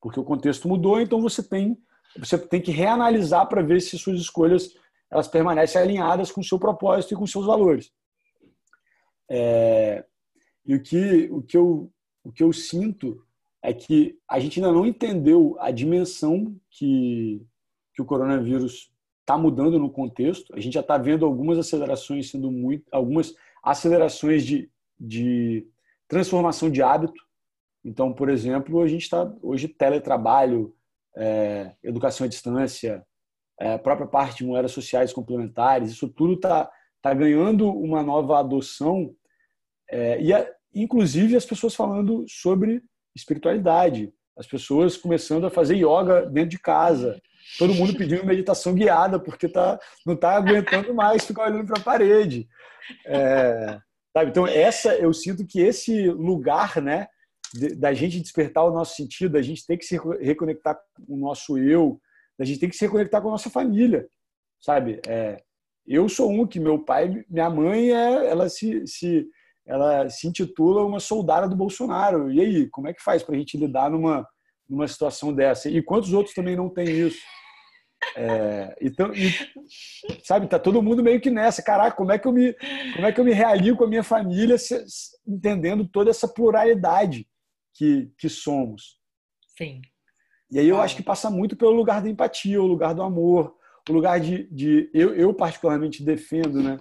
[0.00, 1.76] Porque o contexto mudou, então você tem,
[2.16, 4.74] você tem que reanalisar para ver se suas escolhas
[5.10, 7.90] elas permanecem alinhadas com o seu propósito e com seus valores.
[9.30, 10.04] É,
[10.64, 11.90] e o que, o, que eu,
[12.22, 13.24] o que eu sinto
[13.62, 17.44] é que a gente ainda não entendeu a dimensão que,
[17.94, 20.54] que o coronavírus está mudando no contexto.
[20.54, 25.66] A gente já está vendo algumas acelerações sendo muito, algumas acelerações de, de
[26.08, 27.22] transformação de hábito.
[27.84, 30.74] Então, por exemplo, a gente está hoje teletrabalho,
[31.16, 33.04] é, educação à distância,
[33.60, 36.70] é, própria parte de moedas sociais complementares, isso tudo está
[37.02, 39.14] tá ganhando uma nova adoção
[39.90, 42.82] é, e, a, inclusive, as pessoas falando sobre
[43.16, 47.20] espiritualidade, as pessoas começando a fazer yoga dentro de casa,
[47.58, 51.84] todo mundo pedindo meditação guiada porque tá, não está aguentando mais ficar olhando para a
[51.84, 52.46] parede.
[53.06, 53.80] É,
[54.18, 54.30] sabe?
[54.30, 57.06] Então, essa eu sinto que esse lugar, né,
[57.76, 61.56] da gente despertar o nosso sentido, da gente ter que se reconectar com o nosso
[61.56, 62.00] eu,
[62.38, 64.08] da gente tem que se reconectar com a nossa família,
[64.60, 65.00] sabe?
[65.06, 65.40] É,
[65.86, 69.26] eu sou um que meu pai, minha mãe, é, ela se, se
[69.66, 72.30] ela se intitula uma soldada do Bolsonaro.
[72.30, 74.26] E aí, como é que faz para a gente lidar numa,
[74.68, 75.70] numa situação dessa?
[75.70, 77.20] E quantos outros também não têm isso?
[78.16, 79.32] É, então, e,
[80.24, 81.62] sabe, tá todo mundo meio que nessa.
[81.62, 82.54] Caraca, como é que eu me,
[82.94, 84.84] como é que eu me realio com a minha família, se,
[85.26, 87.26] entendendo toda essa pluralidade
[87.74, 88.98] que, que somos?
[89.56, 89.80] Sim.
[90.50, 93.54] E aí eu acho que passa muito pelo lugar da empatia, o lugar do amor,
[93.88, 96.78] o lugar de, de eu, eu particularmente defendo, né?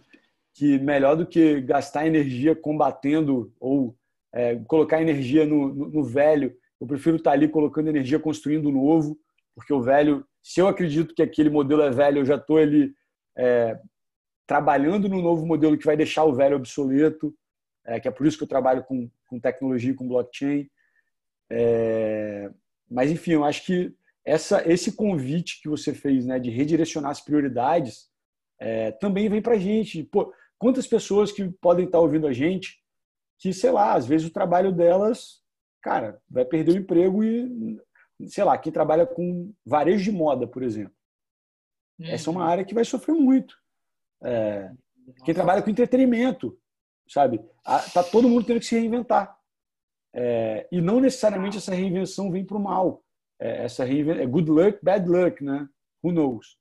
[0.58, 3.96] que melhor do que gastar energia combatendo ou
[4.34, 8.72] é, colocar energia no, no, no, velho, eu prefiro estar ali colocando energia construindo o
[8.72, 9.20] novo,
[9.54, 12.94] porque o velho, se eu acredito que aquele modelo é velho, eu já estou ali
[13.36, 13.80] é,
[14.46, 17.36] trabalhando no novo modelo que vai deixar o velho obsoleto,
[17.86, 20.70] é, que é por isso que eu trabalho com, com tecnologia, com blockchain.
[21.50, 22.50] É,
[22.90, 27.22] mas, enfim, eu acho que essa, esse convite que você fez né, de redirecionar as
[27.22, 28.10] prioridades
[28.60, 30.04] é, também vem para a gente.
[30.04, 32.80] Pô, Quantas pessoas que podem estar ouvindo a gente
[33.40, 35.42] que, sei lá, às vezes o trabalho delas,
[35.82, 37.80] cara, vai perder o emprego e,
[38.26, 40.94] sei lá, quem trabalha com varejo de moda, por exemplo.
[42.00, 42.08] Uhum.
[42.08, 43.56] Essa é uma área que vai sofrer muito.
[44.24, 44.72] É,
[45.24, 46.58] quem trabalha com entretenimento,
[47.08, 47.40] sabe?
[47.94, 49.38] Tá todo mundo tendo que se reinventar.
[50.14, 53.04] É, e não necessariamente essa reinvenção vem para o mal.
[53.40, 55.68] É, essa reinvenção, é good luck, bad luck, né?
[56.04, 56.58] Who knows?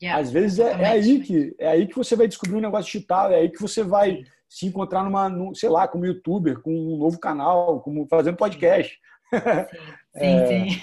[0.00, 2.92] Yeah, Às vezes é, é, aí que é aí que você vai descobrir um negócio
[2.92, 6.72] digital, é aí que você vai se encontrar numa, num, sei lá, como youtuber, com
[6.72, 8.98] um novo canal, como fazendo podcast.
[10.18, 10.70] Sim, é, sim.
[10.70, 10.80] sim.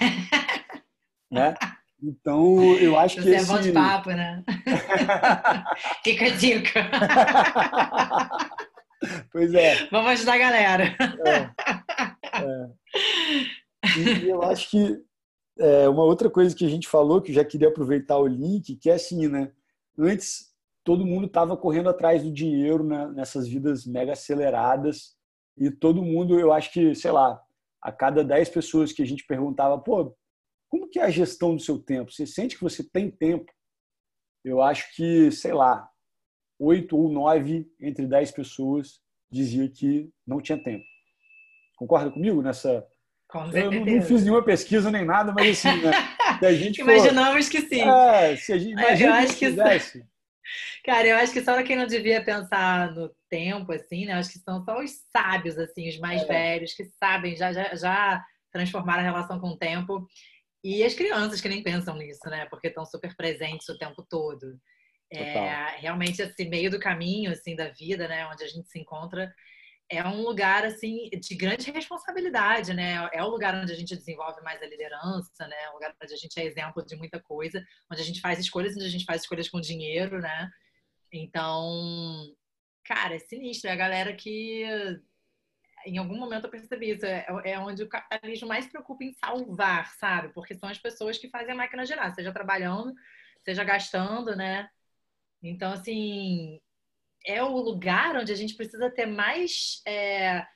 [1.30, 1.54] né?
[2.02, 4.42] Então, eu acho você que é bom de papo, né?
[6.04, 6.90] Fica a dica.
[9.32, 9.86] pois é.
[9.90, 10.96] Vamos ajudar a galera.
[11.26, 11.50] É.
[12.42, 12.70] É.
[13.98, 15.04] E eu acho que
[15.58, 18.76] é, uma outra coisa que a gente falou, que eu já queria aproveitar o link,
[18.76, 19.50] que é assim, né?
[19.98, 20.52] Antes,
[20.84, 25.16] todo mundo estava correndo atrás do dinheiro né, nessas vidas mega aceleradas
[25.56, 27.40] e todo mundo, eu acho que, sei lá,
[27.86, 30.12] a cada 10 pessoas que a gente perguntava, pô,
[30.68, 32.10] como que é a gestão do seu tempo?
[32.10, 33.46] Você sente que você tem tempo?
[34.44, 35.88] Eu acho que, sei lá,
[36.58, 40.84] oito ou nove entre 10 pessoas dizia que não tinha tempo.
[41.76, 42.84] Concorda comigo nessa
[43.54, 45.92] eu não, não, fiz nenhuma pesquisa nem nada, mas assim, né?
[46.38, 47.52] Se a gente Imaginamos for...
[47.52, 47.82] que sim.
[47.82, 50.04] É, se a gente, eu acho que fizesse.
[50.86, 54.12] Cara, eu acho que só quem não devia pensar no tempo, assim, né?
[54.12, 56.26] Acho que são só os sábios, assim, os mais é.
[56.26, 60.06] velhos, que sabem, já, já, já transformaram a relação com o tempo.
[60.62, 62.46] E as crianças que nem pensam nisso, né?
[62.46, 64.46] Porque estão super presentes o tempo todo.
[65.12, 68.24] É, realmente esse meio do caminho, assim, da vida, né?
[68.28, 69.34] Onde a gente se encontra,
[69.90, 73.08] é um lugar assim de grande responsabilidade, né?
[73.12, 75.56] É o lugar onde a gente desenvolve mais a liderança, né?
[75.64, 78.38] É um lugar onde a gente é exemplo de muita coisa, onde a gente faz
[78.38, 80.48] escolhas, onde a gente faz escolhas com dinheiro, né?
[81.12, 82.34] Então,
[82.84, 83.68] cara, é sinistro.
[83.70, 84.64] É a galera que
[85.86, 87.06] em algum momento eu percebi isso.
[87.06, 90.32] É, é onde o capitalismo mais se preocupa em salvar, sabe?
[90.34, 92.92] Porque são as pessoas que fazem a máquina girar, seja trabalhando,
[93.44, 94.68] seja gastando, né?
[95.42, 96.60] Então, assim,
[97.24, 100.46] é o lugar onde a gente precisa ter mais é,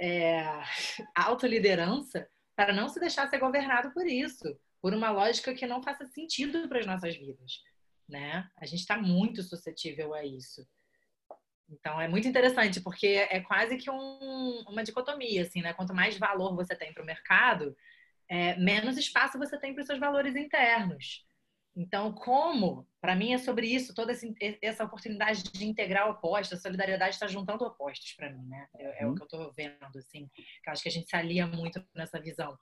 [0.00, 0.44] é,
[1.14, 4.44] autoliderança para não se deixar ser governado por isso,
[4.80, 7.62] por uma lógica que não faça sentido para as nossas vidas.
[8.08, 8.48] Né?
[8.56, 10.66] A gente está muito suscetível a isso.
[11.68, 15.74] Então é muito interessante porque é quase que um, uma dicotomia, assim, né?
[15.74, 17.76] Quanto mais valor você tem para o mercado,
[18.28, 21.26] é, menos espaço você tem para os seus valores internos.
[21.76, 22.88] Então, como?
[23.00, 24.12] Para mim é sobre isso, toda
[24.60, 28.66] essa oportunidade de integrar opostos, a solidariedade está juntando opostos para mim, né?
[28.74, 29.14] É, é o uhum.
[29.14, 30.28] que eu estou vendo, assim.
[30.34, 32.58] Que eu acho que a gente se alia muito nessa visão.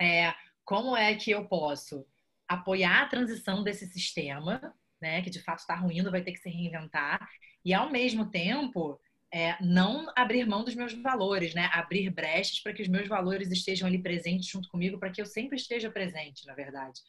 [0.00, 2.04] É, como é que eu posso
[2.48, 6.48] apoiar a transição desse sistema, né, que de fato está ruindo, vai ter que se
[6.48, 7.28] reinventar,
[7.64, 9.00] e ao mesmo tempo
[9.32, 11.70] é, não abrir mão dos meus valores, né?
[11.72, 15.26] Abrir brechas para que os meus valores estejam ali presentes junto comigo, para que eu
[15.26, 17.00] sempre esteja presente, na verdade.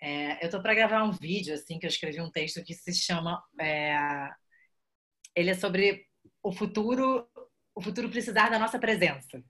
[0.00, 2.92] É, eu tô para gravar um vídeo assim que eu escrevi um texto que se
[2.92, 4.28] chama, é,
[5.36, 6.04] ele é sobre
[6.42, 7.28] o futuro,
[7.74, 9.40] o futuro precisar da nossa presença.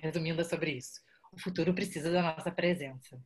[0.00, 1.00] Resumindo, é sobre isso.
[1.32, 3.20] O futuro precisa da nossa presença,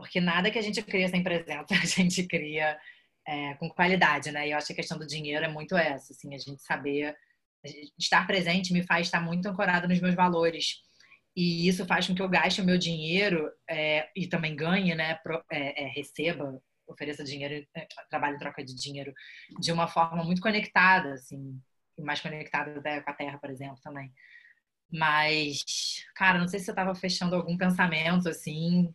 [0.00, 2.78] porque nada que a gente cria sem presença a gente cria
[3.26, 4.48] é, com qualidade, né?
[4.48, 7.16] E eu acho que a questão do dinheiro é muito essa, assim, a gente saber
[7.98, 10.82] estar presente me faz estar muito ancorada nos meus valores.
[11.36, 15.14] E isso faz com que eu gaste o meu dinheiro é, e também ganhe, né?
[15.16, 19.12] Pro, é, é receba, ofereça dinheiro, é, trabalho em troca de dinheiro,
[19.60, 21.60] de uma forma muito conectada, assim,
[21.98, 24.12] mais conectada até com a Terra, por exemplo, também.
[24.90, 28.92] Mas, cara, não sei se você estava fechando algum pensamento, assim.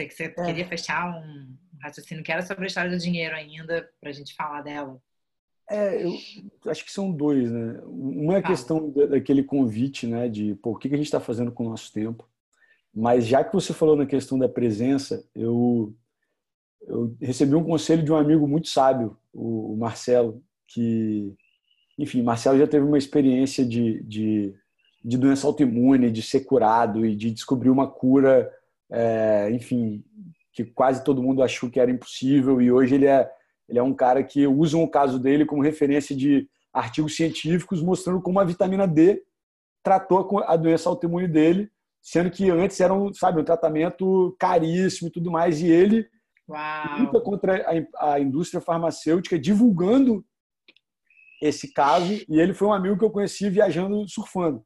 [0.00, 0.30] Sei que você é.
[0.30, 4.34] queria fechar um raciocínio que era sobre a história do dinheiro ainda, para a gente
[4.34, 4.98] falar dela.
[5.68, 6.18] É, eu
[6.66, 7.82] acho que são dois, né?
[7.84, 10.26] Uma é a questão daquele convite, né?
[10.26, 12.26] De pô, o que a gente está fazendo com o nosso tempo.
[12.94, 15.94] Mas já que você falou na questão da presença, eu,
[16.88, 21.34] eu recebi um conselho de um amigo muito sábio, o Marcelo, que,
[21.98, 24.54] enfim, Marcelo já teve uma experiência de, de,
[25.04, 28.50] de doença autoimune, de ser curado e de descobrir uma cura,
[28.92, 30.02] é, enfim,
[30.52, 33.30] que quase todo mundo achou que era impossível e hoje ele é
[33.68, 38.20] ele é um cara que usa o caso dele como referência de artigos científicos mostrando
[38.20, 39.22] como a vitamina D
[39.82, 41.70] tratou a doença autoimune dele,
[42.02, 45.60] sendo que antes era um, sabe, um tratamento caríssimo e tudo mais.
[45.60, 46.08] E ele
[46.48, 46.98] Uau.
[47.00, 47.64] luta contra
[47.96, 50.24] a, a indústria farmacêutica divulgando
[51.40, 52.12] esse caso.
[52.28, 54.64] E ele foi um amigo que eu conheci viajando surfando.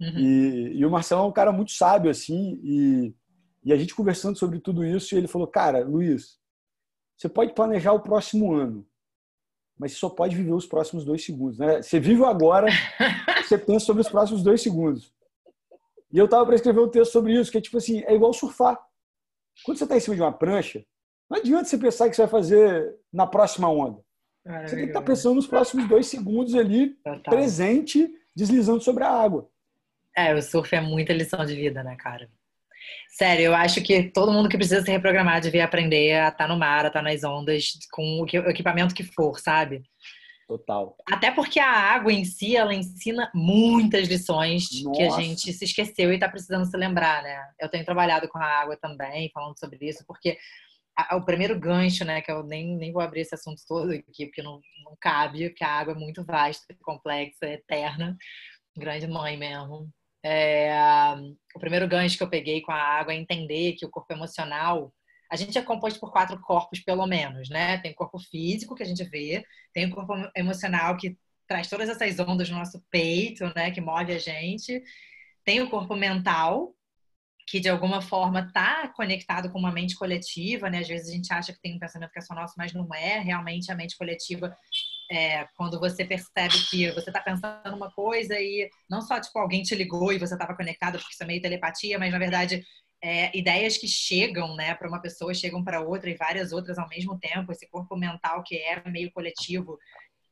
[0.00, 0.18] Uhum.
[0.18, 3.14] E, e, o Marcelo é um cara muito sábio, assim, e,
[3.62, 6.38] e a gente conversando sobre tudo isso, e ele falou, cara, Luiz,
[7.16, 8.86] você pode planejar o próximo ano,
[9.78, 11.58] mas você só pode viver os próximos dois segundos.
[11.58, 11.82] Né?
[11.82, 12.68] Você vive agora,
[13.44, 15.12] você pensa sobre os próximos dois segundos.
[16.12, 18.32] E eu estava para escrever um texto sobre isso, que é tipo assim, é igual
[18.32, 18.78] surfar.
[19.64, 20.84] Quando você está em cima de uma prancha,
[21.28, 24.02] não adianta você pensar que você vai fazer na próxima onda.
[24.44, 27.20] Você tem que estar tá pensando nos próximos dois segundos ali, Total.
[27.22, 29.48] presente, deslizando sobre a água.
[30.16, 32.28] É, o surf é muita lição de vida, né, cara?
[33.08, 36.48] Sério, eu acho que todo mundo que precisa se reprogramar devia aprender a estar tá
[36.48, 39.82] no mar, a estar tá nas ondas, com o equipamento que for, sabe?
[40.46, 40.96] Total.
[41.06, 44.96] Até porque a água em si, ela ensina muitas lições Nossa.
[44.96, 47.40] que a gente se esqueceu e está precisando se lembrar, né?
[47.60, 50.36] Eu tenho trabalhado com a água também, falando sobre isso, porque
[51.12, 54.42] o primeiro gancho, né, que eu nem, nem vou abrir esse assunto todo aqui, porque
[54.42, 58.16] não, não cabe, porque a água é muito vasta, complexa, eterna,
[58.76, 59.88] grande mãe mesmo.
[60.22, 60.70] É,
[61.54, 64.92] o primeiro gancho que eu peguei com a água é entender que o corpo emocional,
[65.30, 67.78] a gente é composto por quatro corpos, pelo menos, né?
[67.78, 71.88] Tem o corpo físico, que a gente vê, tem o corpo emocional, que traz todas
[71.88, 73.70] essas ondas no nosso peito, né?
[73.70, 74.82] Que move a gente.
[75.44, 76.74] Tem o corpo mental,
[77.46, 80.78] que de alguma forma está conectado com uma mente coletiva, né?
[80.80, 82.92] Às vezes a gente acha que tem um pensamento que é só nosso, mas não
[82.94, 83.18] é.
[83.20, 84.54] Realmente a mente coletiva
[85.10, 89.62] é, quando você percebe que você está pensando uma coisa e não só tipo alguém
[89.62, 92.64] te ligou e você estava conectado porque isso é meio telepatia, mas na verdade
[93.02, 96.88] é, ideias que chegam, né, para uma pessoa chegam para outra e várias outras ao
[96.88, 97.50] mesmo tempo.
[97.50, 99.78] Esse corpo mental que é meio coletivo,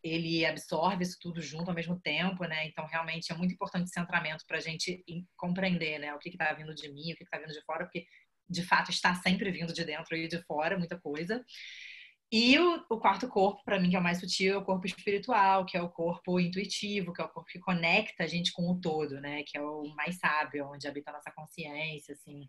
[0.03, 2.67] ele absorve isso tudo junto ao mesmo tempo, né?
[2.67, 5.03] Então realmente é muito importante centramento para a gente
[5.37, 8.07] compreender, né, o que está vindo de mim, o que está vindo de fora, porque
[8.49, 11.45] de fato está sempre vindo de dentro e de fora muita coisa.
[12.31, 14.87] E o, o quarto corpo, para mim, que é o mais sutil, é o corpo
[14.87, 18.71] espiritual, que é o corpo intuitivo, que é o corpo que conecta a gente com
[18.71, 19.43] o todo, né?
[19.45, 22.47] Que é o mais sábio, onde habita a nossa consciência, assim.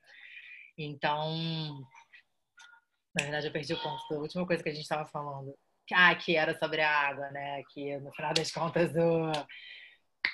[0.77, 1.79] Então,
[3.15, 5.53] na verdade, eu perdi o ponto da última coisa que a gente estava falando.
[5.93, 7.63] Ah, que era sobre a água, né?
[7.71, 9.31] Que no final das contas o,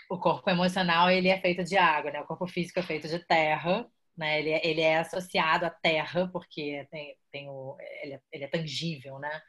[0.09, 2.21] o corpo emocional ele é feito de água, né?
[2.21, 3.85] O corpo físico é feito de terra
[4.17, 4.39] né?
[4.39, 8.47] Ele, é, ele é associado à terra, porque tem, tem o, ele, é, ele é
[8.47, 9.41] tangível, né?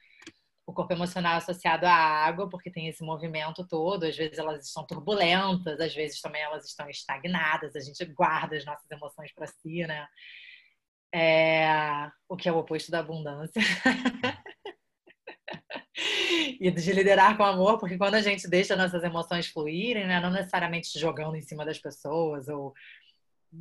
[0.66, 4.04] O corpo emocional é associado à água, porque tem esse movimento todo.
[4.04, 7.76] Às vezes elas estão turbulentas, às vezes também elas estão estagnadas.
[7.76, 10.06] A gente guarda as nossas emoções para si, né?
[11.14, 13.62] É, o que é o oposto da abundância.
[16.60, 20.30] e de liderar com amor, porque quando a gente deixa nossas emoções fluírem, né, não
[20.30, 22.74] necessariamente jogando em cima das pessoas ou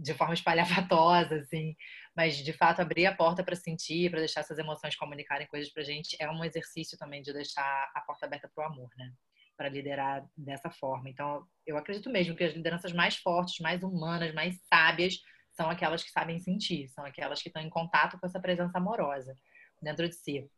[0.01, 1.75] de forma espalhafatosa, assim,
[2.15, 5.83] mas de fato abrir a porta para sentir, para deixar essas emoções comunicarem coisas para
[5.83, 9.11] gente é um exercício também de deixar a porta aberta para o amor, né?
[9.57, 11.09] Para liderar dessa forma.
[11.09, 15.19] Então, eu acredito mesmo que as lideranças mais fortes, mais humanas, mais sábias
[15.51, 19.35] são aquelas que sabem sentir, são aquelas que estão em contato com essa presença amorosa
[19.81, 20.49] dentro de si.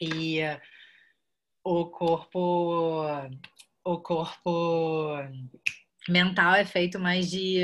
[0.00, 0.40] E
[1.64, 3.02] o corpo
[3.86, 5.16] o corpo
[6.08, 7.60] mental é feito mais de,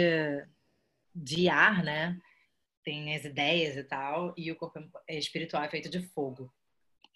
[1.14, 2.18] de ar, né?
[2.84, 6.52] Tem as ideias e tal, e o corpo espiritual é feito de fogo.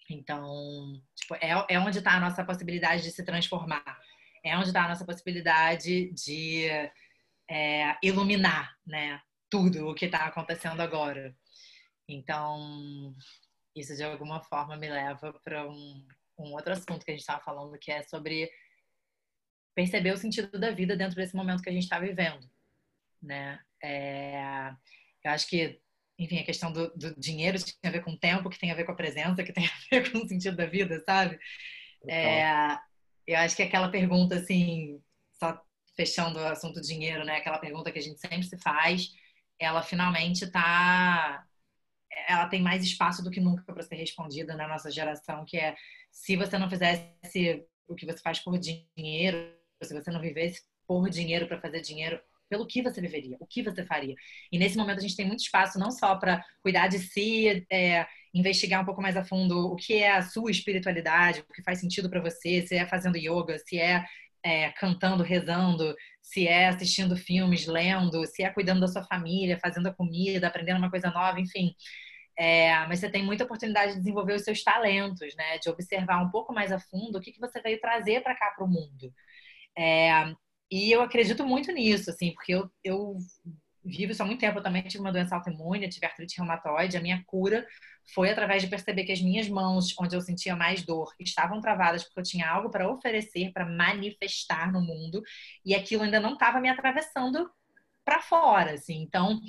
[0.09, 3.99] Então, tipo, é, é onde está a nossa possibilidade de se transformar.
[4.43, 6.67] É onde está a nossa possibilidade de
[7.49, 9.21] é, iluminar, né?
[9.49, 11.35] Tudo o que está acontecendo agora.
[12.07, 13.13] Então,
[13.75, 17.43] isso de alguma forma me leva para um, um outro assunto que a gente estava
[17.43, 18.49] falando, que é sobre
[19.75, 22.49] perceber o sentido da vida dentro desse momento que a gente está vivendo,
[23.21, 23.59] né?
[23.83, 24.71] É,
[25.23, 25.79] eu acho que,
[26.17, 28.75] enfim, a questão do, do, dinheiro tem a ver com o tempo, que tem a
[28.75, 31.37] ver com a presença, que tem a ver com o sentido da vida, sabe?
[32.07, 32.77] É,
[33.25, 35.01] eu acho que aquela pergunta, assim,
[35.33, 35.61] só
[35.95, 37.37] fechando o assunto dinheiro, né?
[37.37, 39.09] Aquela pergunta que a gente sempre se faz,
[39.59, 41.43] ela finalmente está
[42.27, 45.75] ela tem mais espaço do que nunca para ser respondida na nossa geração, que é
[46.11, 49.53] se você não fizesse o que você faz por dinheiro,
[49.83, 52.19] se você não vivesse por dinheiro para fazer dinheiro,
[52.49, 54.15] pelo que você viveria, o que você faria.
[54.51, 58.05] E nesse momento a gente tem muito espaço não só para cuidar de si, é,
[58.33, 61.79] investigar um pouco mais a fundo o que é a sua espiritualidade, o que faz
[61.79, 64.05] sentido para você, se é fazendo yoga, se é,
[64.43, 69.87] é, cantando, rezando, se é assistindo filmes, lendo, se é cuidando da sua família, fazendo
[69.87, 71.75] a comida, aprendendo uma coisa nova, enfim.
[72.37, 75.57] É, mas você tem muita oportunidade de desenvolver os seus talentos, né?
[75.57, 78.51] De observar um pouco mais a fundo o que, que você veio trazer para cá
[78.55, 79.11] para o mundo.
[79.77, 80.33] É,
[80.69, 83.17] e eu acredito muito nisso, assim, porque eu, eu
[83.83, 84.59] vivo isso há muito tempo.
[84.59, 86.97] Eu também tive uma doença autoimune, tive artrite reumatoide.
[86.97, 87.65] A minha cura
[88.13, 92.03] foi através de perceber que as minhas mãos, onde eu sentia mais dor, estavam travadas
[92.03, 95.21] porque eu tinha algo para oferecer, para manifestar no mundo,
[95.65, 97.49] e aquilo ainda não estava me atravessando
[98.05, 99.01] para fora, assim.
[99.01, 99.39] Então,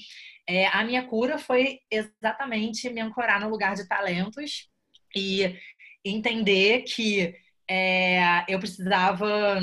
[0.47, 4.69] é, a minha cura foi exatamente me ancorar no lugar de talentos
[5.15, 5.57] e
[6.05, 7.35] entender que
[7.71, 9.61] é, eu precisava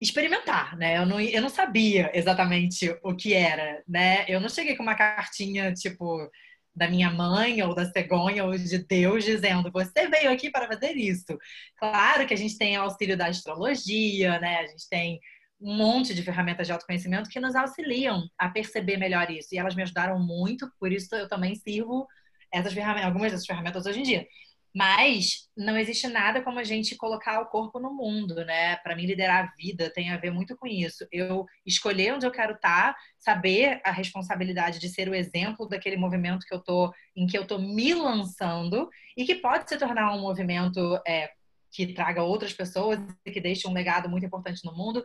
[0.00, 0.98] experimentar, né?
[0.98, 4.24] Eu não, eu não sabia exatamente o que era, né?
[4.28, 6.30] Eu não cheguei com uma cartinha, tipo,
[6.74, 10.96] da minha mãe ou da cegonha ou de Deus dizendo você veio aqui para fazer
[10.96, 11.36] isso.
[11.76, 14.58] Claro que a gente tem auxílio da astrologia, né?
[14.60, 15.20] A gente tem
[15.60, 19.48] um monte de ferramentas de autoconhecimento que nos auxiliam a perceber melhor isso.
[19.54, 22.06] E elas me ajudaram muito, por isso eu também sirvo
[22.52, 24.26] essas ferramentas, algumas dessas ferramentas hoje em dia.
[24.74, 28.76] Mas não existe nada como a gente colocar o corpo no mundo, né?
[28.76, 31.06] Para mim, liderar a vida tem a ver muito com isso.
[31.10, 35.96] Eu escolher onde eu quero estar, tá, saber a responsabilidade de ser o exemplo daquele
[35.96, 40.14] movimento que eu tô, em que eu tô me lançando e que pode se tornar
[40.14, 41.30] um movimento é,
[41.72, 45.02] que traga outras pessoas e que deixe um legado muito importante no mundo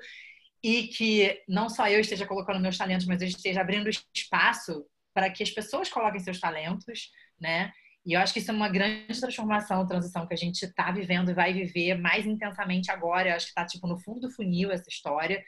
[0.64, 5.30] e que não só eu esteja colocando meus talentos, mas eu esteja abrindo espaço para
[5.30, 7.72] que as pessoas coloquem seus talentos, né?
[8.06, 11.32] E eu acho que isso é uma grande transformação, transição que a gente está vivendo
[11.32, 13.30] e vai viver mais intensamente agora.
[13.30, 15.44] Eu acho que está tipo no fundo do funil essa história.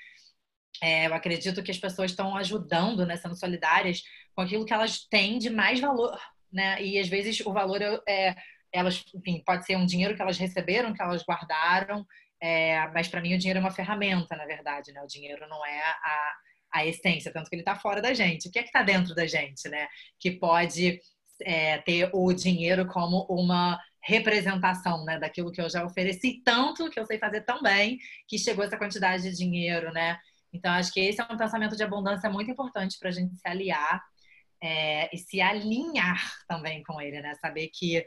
[0.82, 4.02] É, eu acredito que as pessoas estão ajudando, né, sendo solidárias
[4.36, 6.20] com aquilo que elas têm de mais valor,
[6.52, 6.82] né?
[6.82, 8.36] E às vezes o valor é,
[8.72, 12.06] elas, enfim, pode ser um dinheiro que elas receberam, que elas guardaram,
[12.42, 15.02] é, mas para mim o dinheiro é uma ferramenta, na verdade, né?
[15.02, 16.34] O dinheiro não é a,
[16.74, 18.48] a essência, tanto que ele está fora da gente.
[18.48, 19.88] O que é que está dentro da gente, né?
[20.20, 21.00] Que pode
[21.42, 27.00] é, ter o dinheiro como uma representação né, daquilo que eu já ofereci tanto, que
[27.00, 30.18] eu sei fazer tão bem, que chegou essa quantidade de dinheiro, né?
[30.54, 33.48] Então, acho que esse é um pensamento de abundância muito importante para a gente se
[33.48, 34.02] aliar
[34.62, 37.36] é, e se alinhar também com ele, né?
[37.36, 38.06] Saber que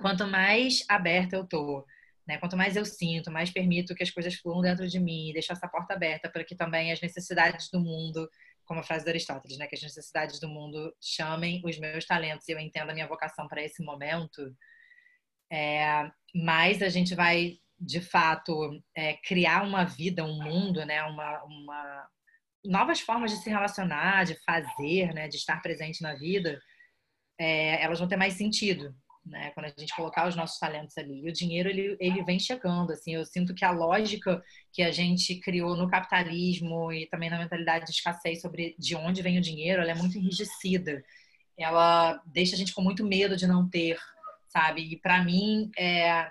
[0.00, 1.84] quanto mais aberta eu tô,
[2.26, 2.38] né?
[2.38, 5.68] Quanto mais eu sinto, mais permito que as coisas fluam dentro de mim, deixo essa
[5.68, 8.28] porta aberta para que também as necessidades do mundo
[8.72, 12.48] como a frase de Aristóteles, né, que as necessidades do mundo chamem os meus talentos
[12.48, 14.50] e eu entendo a minha vocação para esse momento,
[15.52, 21.42] é, mais a gente vai, de fato, é, criar uma vida, um mundo, né, uma,
[21.44, 22.08] uma,
[22.64, 26.58] novas formas de se relacionar, de fazer, né, de estar presente na vida,
[27.38, 29.50] é, elas vão ter mais sentido né?
[29.50, 31.20] Quando a gente colocar os nossos talentos ali.
[31.24, 33.14] E o dinheiro, ele, ele vem chegando, assim.
[33.14, 34.42] Eu sinto que a lógica
[34.72, 39.22] que a gente criou no capitalismo e também na mentalidade de escassez sobre de onde
[39.22, 41.02] vem o dinheiro, ela é muito enrijecida.
[41.56, 43.98] Ela deixa a gente com muito medo de não ter,
[44.48, 44.82] sabe?
[44.92, 46.30] E para mim, é,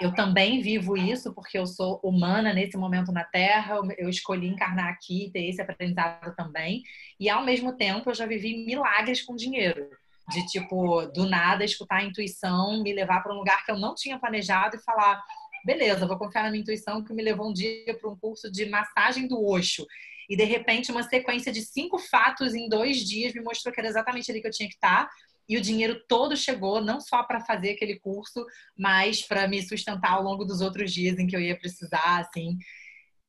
[0.00, 4.88] eu também vivo isso porque eu sou humana nesse momento na Terra, eu escolhi encarnar
[4.88, 6.82] aqui, ter esse aprendizado também.
[7.18, 9.88] E ao mesmo tempo eu já vivi milagres com dinheiro.
[10.30, 13.94] De tipo, do nada, escutar a intuição, me levar para um lugar que eu não
[13.94, 15.22] tinha planejado e falar:
[15.64, 18.66] beleza, vou confiar na minha intuição que me levou um dia para um curso de
[18.66, 19.86] massagem do Osho.
[20.28, 23.88] E de repente, uma sequência de cinco fatos em dois dias me mostrou que era
[23.88, 25.08] exatamente ali que eu tinha que estar
[25.48, 28.44] e o dinheiro todo chegou não só para fazer aquele curso,
[28.76, 32.58] mas para me sustentar ao longo dos outros dias em que eu ia precisar, assim,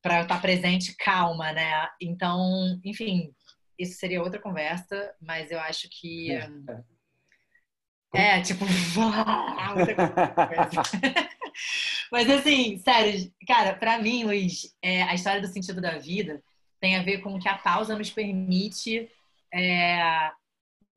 [0.02, 1.88] para eu estar presente, calma, né?
[2.02, 3.34] Então, enfim,
[3.80, 6.50] isso seria outra conversa, mas eu acho que é,
[8.14, 8.38] é.
[8.38, 8.66] é tipo,
[12.12, 16.44] mas assim, sério, cara, para mim, Luiz, é, a história do sentido da vida
[16.80, 19.10] tem a ver com o que a pausa nos permite
[19.54, 20.32] é,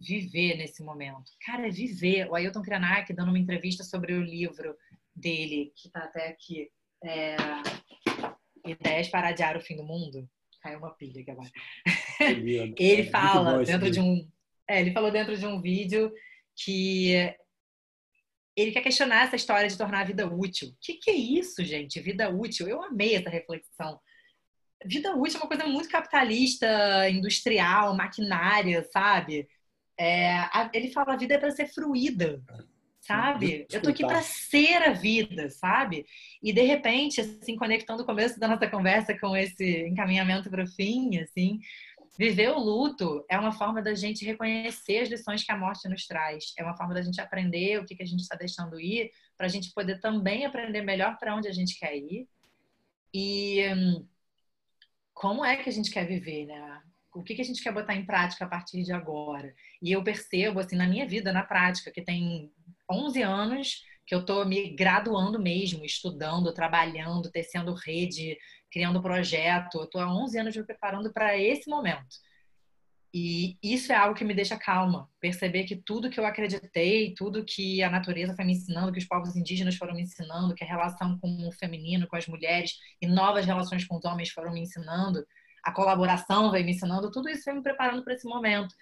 [0.00, 1.30] viver nesse momento.
[1.44, 2.28] Cara, viver.
[2.28, 4.76] O Ailton Krenak dando uma entrevista sobre o livro
[5.14, 6.70] dele, que tá até aqui,
[7.04, 7.36] é...
[8.64, 10.28] Ideias para adiar o fim do mundo.
[10.60, 11.50] Caiu uma pilha aqui agora.
[12.78, 14.28] ele fala dentro de um...
[14.68, 16.12] É, ele falou dentro de um vídeo
[16.56, 17.34] que
[18.56, 20.68] ele quer questionar essa história de tornar a vida útil.
[20.68, 22.00] O que, que é isso, gente?
[22.00, 22.68] Vida útil.
[22.68, 23.98] Eu amei essa reflexão.
[24.84, 29.48] Vida útil é uma coisa muito capitalista, industrial, maquinária, sabe?
[29.98, 32.42] É, a, ele fala: a vida é para ser fruída,
[33.00, 33.66] sabe?
[33.70, 36.04] Eu tô aqui para ser a vida, sabe?
[36.42, 40.68] E de repente, assim, conectando o começo da nossa conversa com esse encaminhamento para o
[40.68, 41.60] fim, assim,
[42.16, 46.06] viver o luto é uma forma da gente reconhecer as lições que a morte nos
[46.06, 49.10] traz, é uma forma da gente aprender o que, que a gente está deixando ir,
[49.36, 52.28] para a gente poder também aprender melhor para onde a gente quer ir.
[53.14, 54.06] E hum,
[55.12, 56.82] como é que a gente quer viver, né?
[57.14, 59.54] o que, que a gente quer botar em prática a partir de agora.
[59.82, 62.50] E eu percebo, assim, na minha vida, na prática, que tem
[62.90, 68.36] 11 anos que eu estou me graduando mesmo, estudando, trabalhando, tecendo rede,
[68.70, 69.78] criando projeto.
[69.78, 72.16] Eu estou há 11 anos me preparando para esse momento.
[73.14, 75.06] E isso é algo que me deixa calma.
[75.20, 79.04] Perceber que tudo que eu acreditei, tudo que a natureza foi me ensinando, que os
[79.04, 82.72] povos indígenas foram me ensinando, que a relação com o feminino, com as mulheres
[83.02, 85.22] e novas relações com os homens foram me ensinando,
[85.62, 88.74] a colaboração veio me ensinando, tudo isso foi me preparando para esse momento.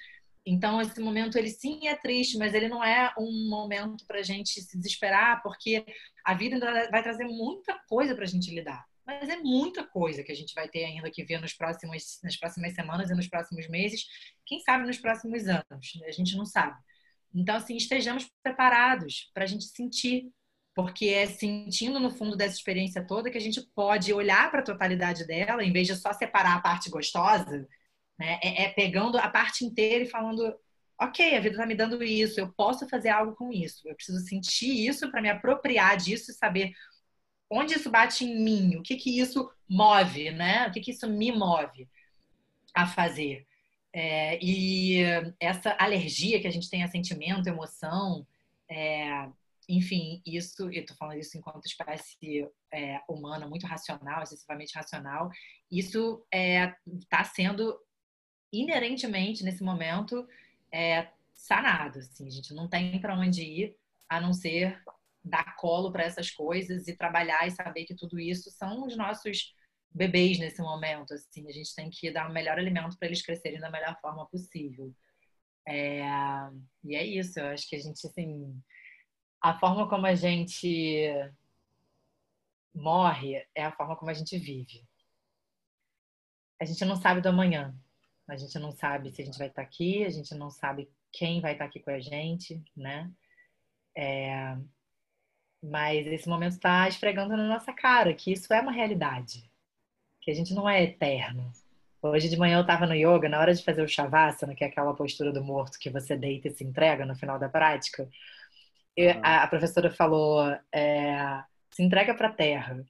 [0.45, 4.22] Então, esse momento, ele sim é triste, mas ele não é um momento para a
[4.22, 5.84] gente se desesperar, porque
[6.24, 8.84] a vida ainda vai trazer muita coisa para a gente lidar.
[9.07, 12.36] Mas é muita coisa que a gente vai ter ainda que ver nos próximos, nas
[12.36, 14.07] próximas semanas e nos próximos meses,
[14.47, 16.78] quem sabe nos próximos anos, a gente não sabe.
[17.34, 20.30] Então, assim, estejamos preparados para a gente sentir
[20.74, 24.64] porque é sentindo no fundo dessa experiência toda que a gente pode olhar para a
[24.64, 27.68] totalidade dela, em vez de só separar a parte gostosa,
[28.20, 28.38] né?
[28.42, 30.54] É, é pegando a parte inteira e falando:
[31.00, 34.20] ok, a vida está me dando isso, eu posso fazer algo com isso, eu preciso
[34.20, 36.72] sentir isso para me apropriar disso e saber
[37.50, 40.68] onde isso bate em mim, o que que isso move, né?
[40.68, 41.88] O que que isso me move
[42.74, 43.46] a fazer.
[43.92, 45.02] É, e
[45.40, 48.24] essa alergia que a gente tem a sentimento, emoção,
[48.70, 49.28] é,
[49.68, 55.30] enfim, isso, eu estou falando isso enquanto espécie é, humana muito racional, excessivamente racional,
[55.70, 57.76] isso está é, sendo
[58.53, 60.26] inerentemente, nesse momento,
[60.72, 61.98] é, sanado.
[61.98, 63.76] Assim, a gente não tem para onde ir
[64.09, 64.82] a não ser
[65.22, 69.55] dar colo para essas coisas e trabalhar e saber que tudo isso são os nossos
[69.90, 71.14] bebês nesse momento.
[71.14, 74.26] Assim, a gente tem que dar o melhor alimento para eles crescerem da melhor forma
[74.26, 74.94] possível.
[75.66, 76.03] É,
[76.84, 78.61] e é isso, eu acho que a gente, assim,
[79.40, 81.09] a forma como a gente
[82.74, 84.86] morre é a forma como a gente vive.
[86.61, 87.74] A gente não sabe do amanhã.
[88.30, 91.40] A gente não sabe se a gente vai estar aqui, a gente não sabe quem
[91.40, 93.10] vai estar aqui com a gente, né?
[93.96, 94.56] É...
[95.62, 99.50] Mas esse momento está esfregando na nossa cara que isso é uma realidade,
[100.20, 101.52] que a gente não é eterno.
[102.00, 104.68] Hoje de manhã eu estava no yoga, na hora de fazer o shavasana, que é
[104.68, 108.08] aquela postura do morto que você deita e se entrega no final da prática,
[109.22, 112.84] a, a professora falou, é, se entrega para a terra.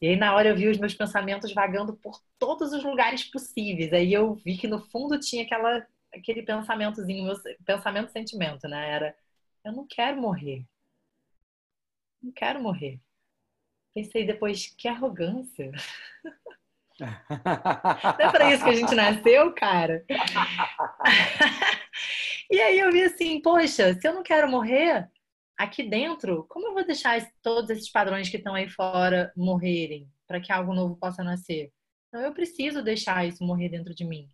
[0.00, 3.92] E aí, na hora, eu vi os meus pensamentos vagando por todos os lugares possíveis.
[3.92, 8.90] Aí eu vi que no fundo tinha aquela, aquele pensamentozinho, meu pensamento-sentimento, né?
[8.90, 9.16] Era,
[9.64, 10.64] eu não quero morrer.
[12.22, 13.00] Não quero morrer.
[13.94, 15.70] Pensei depois, que arrogância.
[16.98, 20.04] Não é pra isso que a gente nasceu, cara?
[22.50, 25.08] e aí eu vi assim, poxa, se eu não quero morrer,
[25.56, 30.40] aqui dentro, como eu vou deixar todos esses padrões que estão aí fora morrerem para
[30.40, 31.72] que algo novo possa nascer?
[32.08, 34.28] Então, eu preciso deixar isso morrer dentro de mim.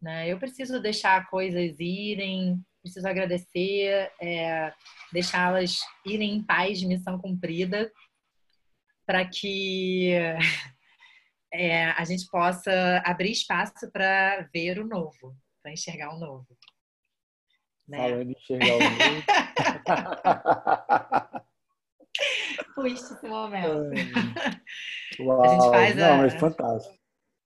[0.00, 0.28] Né?
[0.28, 4.72] Eu preciso deixar coisas irem, preciso agradecer, é,
[5.12, 7.90] deixá-las irem em paz missão cumprida
[9.06, 10.12] para que
[11.52, 16.46] é, a gente possa abrir espaço para ver o novo, para enxergar o novo.
[17.88, 17.98] Né?
[17.98, 19.22] Falando em enxergar o novo.
[22.74, 23.90] Puxa esse momento.
[25.20, 25.42] Uau.
[25.42, 26.16] A gente faz Não, a...
[26.18, 26.98] mas fantástico.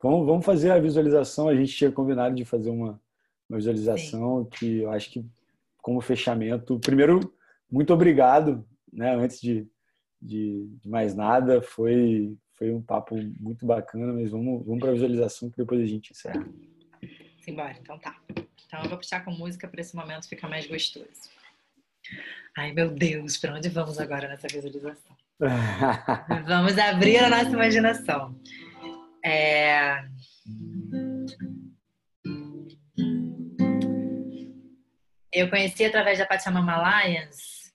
[0.02, 1.48] Vamos, vamos fazer a visualização.
[1.48, 3.00] A gente tinha combinado de fazer uma,
[3.48, 4.50] uma visualização Sim.
[4.50, 5.24] que eu acho que,
[5.78, 7.32] como fechamento, primeiro,
[7.70, 9.14] muito obrigado, né?
[9.14, 9.66] Antes de,
[10.20, 14.94] de, de mais nada, foi, foi um papo muito bacana, mas vamos, vamos para a
[14.94, 16.46] visualização que depois a gente encerra.
[17.40, 18.16] Simbora, então tá.
[18.72, 21.28] Então eu vou puxar com música para esse momento ficar mais gostoso.
[22.56, 25.14] Ai, meu Deus, para onde vamos agora nessa visualização?
[26.46, 28.34] vamos abrir a nossa imaginação.
[29.22, 30.02] É...
[35.30, 37.70] Eu conheci através da Pachamama Alliance,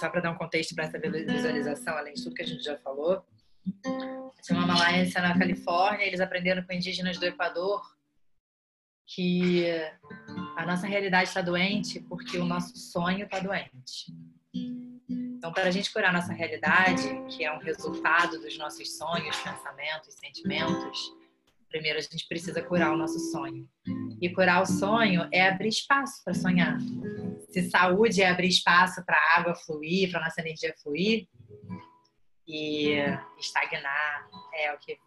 [0.00, 2.76] só para dar um contexto para essa visualização, além de tudo que a gente já
[2.78, 3.24] falou.
[4.34, 7.99] Pachamama Alliance é na Califórnia, eles aprenderam com indígenas do Equador
[9.14, 9.66] que
[10.56, 14.06] a nossa realidade está doente porque o nosso sonho está doente.
[15.08, 19.36] Então, para a gente curar a nossa realidade, que é um resultado dos nossos sonhos,
[19.38, 21.12] pensamentos, sentimentos,
[21.68, 23.68] primeiro a gente precisa curar o nosso sonho.
[24.20, 26.78] E curar o sonho é abrir espaço para sonhar.
[27.48, 31.26] Se saúde é abrir espaço para a água fluir, para a nossa energia fluir,
[32.46, 32.96] e
[33.38, 34.98] estagnar é o que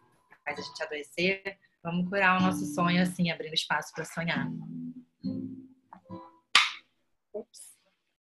[0.44, 4.50] faz a gente adoecer, vamos curar o nosso sonho assim, abrindo espaço para sonhar.
[7.34, 7.76] Ups.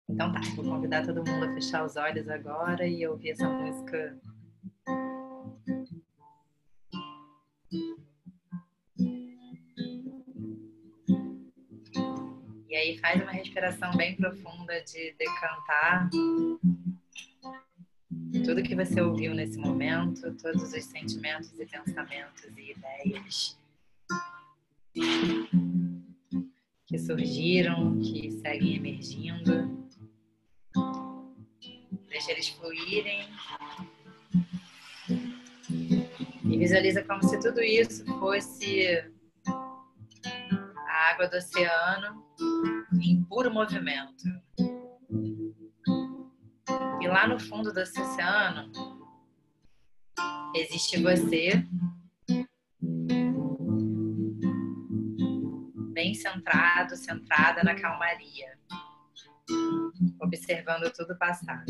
[0.08, 4.18] Então tá, vou convidar todo mundo a fechar os olhos agora e ouvir essa música.
[12.66, 16.08] E aí faz uma respiração bem profunda de decantar
[18.38, 23.58] tudo que você ouviu nesse momento, todos os sentimentos e pensamentos e ideias
[26.86, 29.86] que surgiram, que seguem emergindo.
[32.08, 33.28] Deixa eles fluírem.
[36.44, 39.04] E visualiza como se tudo isso fosse
[39.46, 42.24] a água do oceano
[43.00, 44.24] em puro movimento.
[47.00, 48.70] E lá no fundo desse oceano
[50.54, 51.64] existe você
[55.92, 58.58] bem centrado, centrada na calmaria
[60.20, 61.64] observando tudo passar.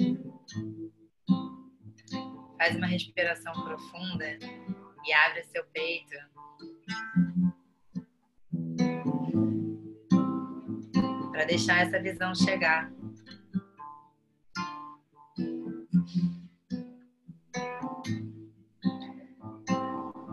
[2.58, 4.38] Faz uma respiração profunda
[5.04, 6.14] e abre seu peito.
[11.32, 12.92] Para deixar essa visão chegar.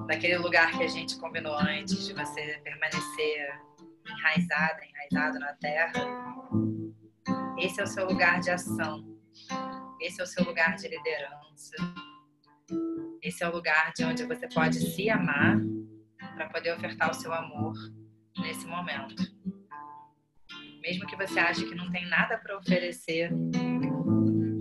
[0.07, 3.59] Daquele lugar que a gente combinou antes, de você permanecer
[4.05, 5.91] enraizada, enraizado na terra
[7.57, 9.03] esse é o seu lugar de ação.
[9.99, 11.75] Esse é o seu lugar de liderança.
[13.21, 15.57] Esse é o lugar de onde você pode se amar
[16.35, 17.73] para poder ofertar o seu amor
[18.37, 19.23] nesse momento.
[20.81, 23.31] Mesmo que você ache que não tem nada para oferecer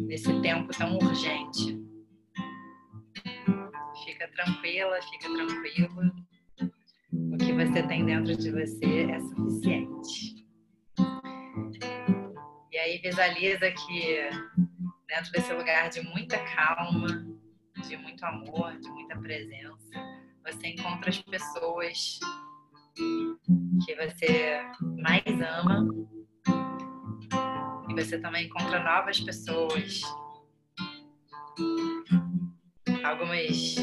[0.07, 1.86] nesse tempo tão urgente.
[4.17, 6.11] Fica tranquila, fica tranquilo.
[7.13, 10.47] O que você tem dentro de você é suficiente.
[12.73, 14.31] E aí visualiza que
[15.07, 17.27] dentro desse lugar de muita calma,
[17.87, 20.01] de muito amor, de muita presença,
[20.47, 22.19] você encontra as pessoas
[23.85, 25.87] que você mais ama
[27.91, 30.01] e você também encontra novas pessoas.
[33.07, 33.77] Algumas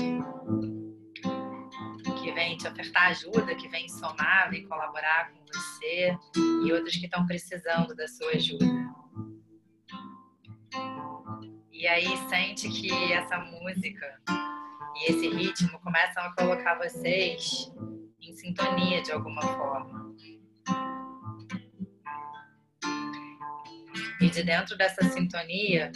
[2.21, 6.17] que vêm te ofertar ajuda, que vêm somar, vêm colaborar com você
[6.65, 8.65] e outros que estão precisando da sua ajuda.
[11.71, 17.71] E aí sente que essa música e esse ritmo começam a colocar vocês
[18.21, 20.13] em sintonia de alguma forma.
[24.19, 25.89] E de dentro dessa sintonia,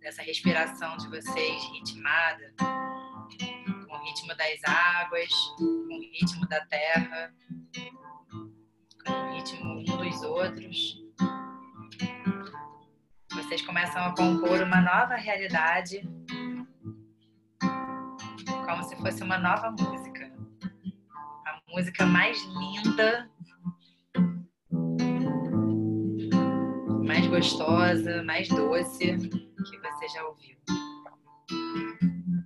[0.00, 7.32] dessa respiração de vocês ritmada, com o ritmo das águas, com o ritmo da terra,
[9.04, 11.00] com o ritmo um dos outros,
[13.32, 16.02] vocês começam a compor uma nova realidade,
[18.66, 20.32] como se fosse uma nova música.
[21.46, 23.30] A música mais linda,
[27.30, 30.56] gostosa, mais doce que você já ouviu.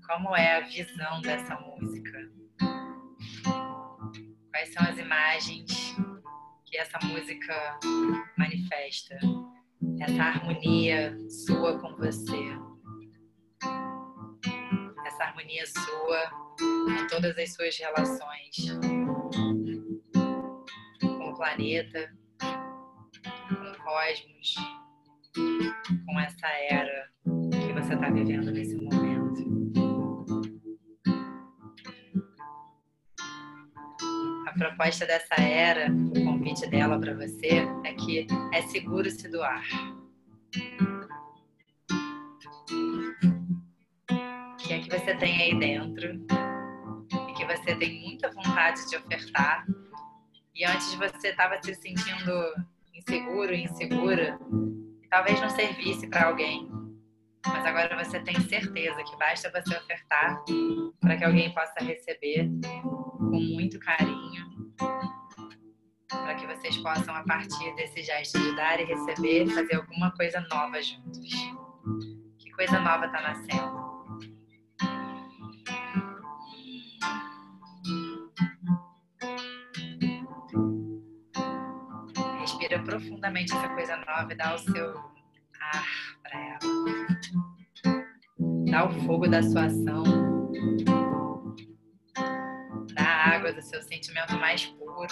[0.07, 2.31] como é a visão dessa música?
[4.51, 5.97] Quais são as imagens
[6.67, 7.81] que essa música
[8.37, 9.19] manifesta?
[10.01, 12.59] Essa harmonia sua com você.
[15.07, 16.31] Essa harmonia sua
[17.01, 18.71] em todas as suas relações
[21.01, 24.55] com o planeta, com o cosmos,
[25.35, 29.45] com essa era que você está vivendo nesse momento.
[34.47, 39.65] A proposta dessa era, o convite dela para você é que é seguro se doar.
[44.53, 46.25] O que é que você tem aí dentro
[47.29, 49.67] e que você tem muita vontade de ofertar
[50.55, 52.33] e antes você estava se sentindo
[52.95, 54.39] inseguro, insegura,
[55.15, 56.69] talvez não servisse para alguém,
[57.47, 60.43] mas agora você tem certeza que basta você ofertar
[61.01, 62.51] para que alguém possa receber
[63.21, 64.75] com muito carinho,
[66.09, 70.41] para que vocês possam, a partir desse gesto de dar e receber, fazer alguma coisa
[70.51, 71.31] nova juntos.
[72.41, 73.84] Que coisa nova está nascendo?
[82.83, 84.97] Profundamente essa coisa nova e dá o seu
[85.61, 85.87] ar
[86.23, 86.59] para ela.
[88.71, 90.25] Dá o fogo da sua ação
[93.45, 95.09] água do seu sentimento mais puro,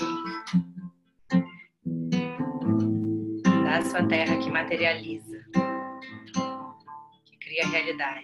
[3.65, 5.45] da sua terra que materializa,
[7.27, 8.23] que cria realidade.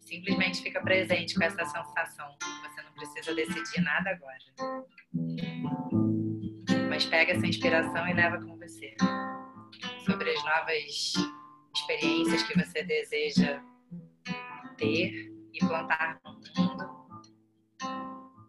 [0.00, 2.28] Simplesmente fica presente com essa sensação.
[3.00, 4.36] Precisa decidir nada agora.
[6.90, 8.94] Mas pega essa inspiração e leva com você
[10.04, 11.14] sobre as novas
[11.74, 13.62] experiências que você deseja
[14.76, 17.08] ter e plantar no mundo.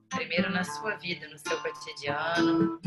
[0.10, 2.78] Primeiro na sua vida, no seu cotidiano,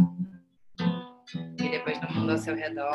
[1.59, 2.93] e depois no mundo ao seu redor.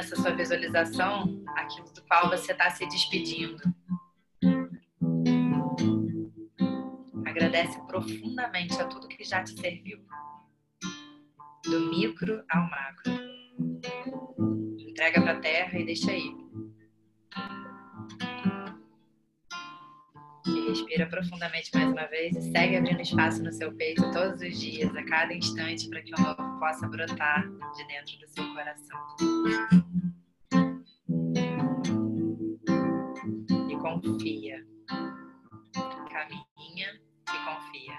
[0.00, 3.62] Nessa sua visualização aquilo do qual você está se despedindo.
[7.26, 10.00] Agradece profundamente a tudo que já te serviu,
[11.64, 13.12] do micro ao macro.
[14.78, 16.39] Entrega para a terra e deixa aí.
[20.68, 24.94] Respira profundamente mais uma vez e segue abrindo espaço no seu peito todos os dias,
[24.94, 27.42] a cada instante, para que o novo possa brotar
[27.76, 28.98] de dentro do seu coração.
[33.68, 34.66] E confia.
[36.10, 37.94] Caminha e confia.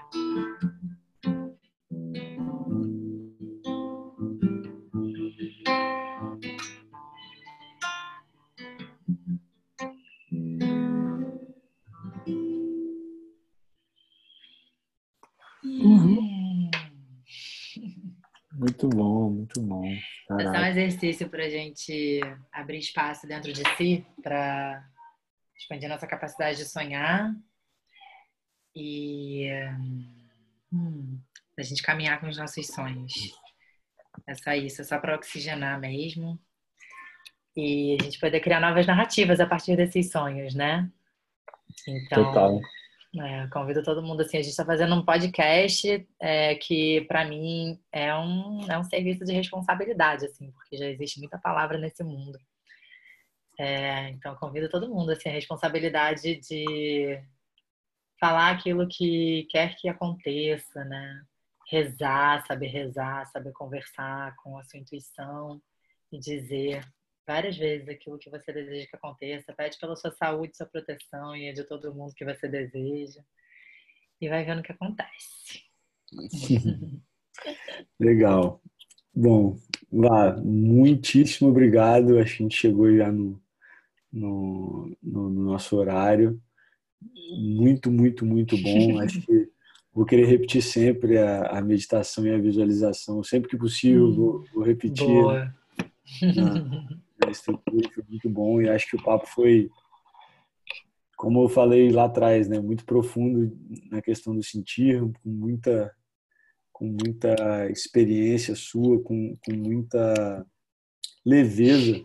[18.81, 19.83] Muito bom, muito bom.
[20.27, 20.49] Caraca.
[20.49, 22.19] Esse é um exercício para a gente
[22.51, 24.83] abrir espaço dentro de si para
[25.55, 27.31] expandir nossa capacidade de sonhar
[28.75, 29.51] e
[30.73, 31.19] hum,
[31.57, 33.13] a gente caminhar com os nossos sonhos.
[34.25, 36.39] É só isso, é só para oxigenar mesmo.
[37.55, 40.89] E a gente poder criar novas narrativas a partir desses sonhos, né?
[41.87, 42.59] Então, Total.
[43.13, 47.77] É, convido todo mundo assim, a gente está fazendo um podcast é, que para mim
[47.91, 52.39] é um, é um serviço de responsabilidade, assim, porque já existe muita palavra nesse mundo.
[53.59, 57.21] É, então convido todo mundo assim, a responsabilidade de
[58.17, 61.21] falar aquilo que quer que aconteça, né?
[61.69, 65.61] Rezar, saber rezar, saber conversar com a sua intuição
[66.11, 66.81] e dizer
[67.25, 69.53] várias vezes aquilo que você deseja que aconteça.
[69.53, 73.21] Pede pela sua saúde, sua proteção e a de todo mundo que você deseja.
[74.19, 75.63] E vai vendo o que acontece.
[77.99, 78.61] Legal.
[79.13, 79.57] Bom,
[79.91, 82.17] Vá, muitíssimo obrigado.
[82.17, 83.41] A gente chegou já no,
[84.11, 86.41] no, no, no nosso horário
[87.37, 88.99] muito, muito, muito bom.
[89.01, 89.49] Acho que
[89.93, 94.45] vou querer repetir sempre a, a, meditação e a visualização, sempre que possível, hum, vou,
[94.53, 95.53] vou repetir Boa.
[96.21, 96.87] na,
[97.25, 99.69] na estrutura, foi muito bom e acho que o papo foi,
[101.17, 103.55] como eu falei lá atrás, né, muito profundo
[103.89, 105.93] na questão do sentir, com muita
[106.71, 110.43] com muita experiência sua, com, com muita
[111.23, 112.03] leveza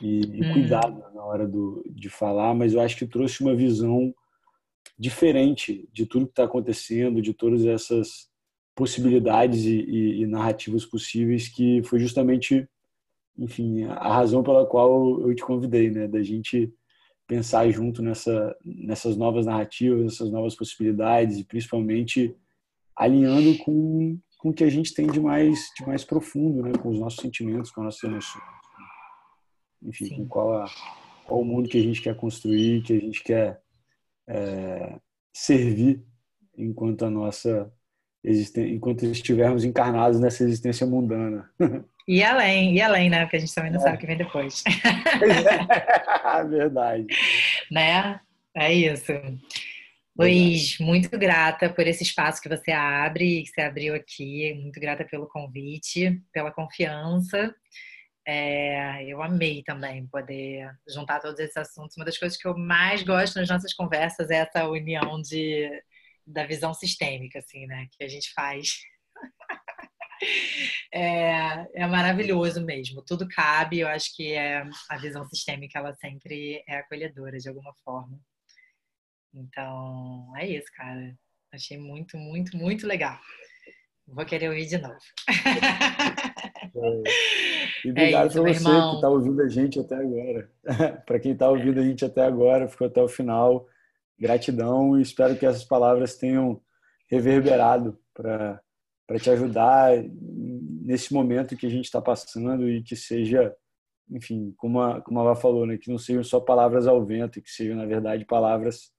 [0.00, 0.52] e, e hum.
[0.52, 4.14] cuidado na hora do, de falar, mas eu acho que trouxe uma visão
[4.98, 8.28] diferente de tudo que está acontecendo, de todas essas
[8.74, 12.68] possibilidades e, e, e, narrativas possíveis, que foi justamente,
[13.36, 16.06] enfim, a razão pela qual eu te convidei, né?
[16.06, 16.72] Da gente
[17.26, 22.36] pensar junto nessa, nessas novas narrativas, nessas novas possibilidades e principalmente
[22.96, 26.72] alinhando com, com o que a gente tem de mais, de mais profundo, né?
[26.80, 28.44] Com os nossos sentimentos, com as nossas emoções.
[29.82, 30.16] Enfim, Sim.
[30.16, 30.66] com qual, a,
[31.26, 33.60] qual o mundo que a gente quer construir, que a gente quer
[34.28, 34.98] é,
[35.32, 36.04] servir
[36.56, 37.72] enquanto a nossa
[38.56, 41.50] enquanto estivermos encarnados nessa existência mundana.
[42.06, 43.22] E além, e além, né?
[43.22, 43.82] Porque a gente também não é.
[43.82, 44.62] sabe o que vem depois.
[46.24, 47.06] É, verdade.
[47.70, 48.20] Né?
[48.54, 49.12] É isso.
[50.16, 54.54] Luiz, muito grata por esse espaço que você abre, que você abriu aqui.
[54.54, 57.54] Muito grata pelo convite, pela confiança.
[58.26, 61.96] É, eu amei também poder juntar todos esses assuntos.
[61.96, 65.68] Uma das coisas que eu mais gosto nas nossas conversas é essa união de,
[66.26, 67.86] da visão sistêmica, assim, né?
[67.92, 68.80] Que a gente faz.
[70.92, 73.02] é, é maravilhoso mesmo.
[73.02, 73.80] Tudo cabe.
[73.80, 78.18] Eu acho que é, a visão sistêmica ela sempre é acolhedora de alguma forma.
[79.34, 81.14] Então, é isso, cara.
[81.52, 83.18] Achei muito, muito, muito legal.
[84.06, 84.98] Vou querer ouvir de novo.
[87.84, 88.90] E obrigado é para você irmão.
[88.90, 90.50] que está ouvindo a gente até agora.
[91.06, 93.68] para quem está ouvindo a gente até agora, ficou até o final.
[94.18, 96.60] Gratidão e espero que essas palavras tenham
[97.10, 97.98] reverberado
[99.06, 99.92] para te ajudar
[100.84, 103.54] nesse momento que a gente está passando e que seja,
[104.10, 107.40] enfim, como a, como a Vá falou, né, que não sejam só palavras ao vento,
[107.40, 108.92] que sejam, na verdade, palavras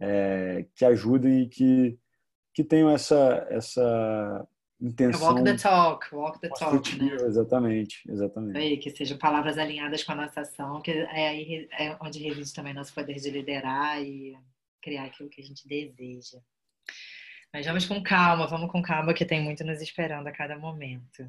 [0.00, 1.98] é, que ajudem e que,
[2.54, 4.46] que tenham essa, essa
[4.80, 5.34] intenção.
[5.34, 6.98] Walk the talk, walk the talk.
[6.98, 7.14] Né?
[7.14, 8.58] Exatamente, exatamente.
[8.58, 12.52] Aí, que sejam palavras alinhadas com a nossa ação, que é aí é onde reside
[12.52, 14.36] também nosso poder de liderar e
[14.82, 16.38] criar aquilo que a gente deseja.
[17.52, 21.26] Mas vamos com calma, vamos com calma, que tem muito nos esperando a cada momento.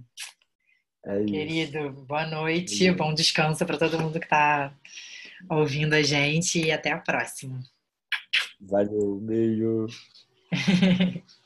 [1.05, 4.73] É Querido, boa noite, é bom descanso para todo mundo que está
[5.49, 7.63] ouvindo a gente e até a próxima.
[8.59, 9.87] Valeu, beijo.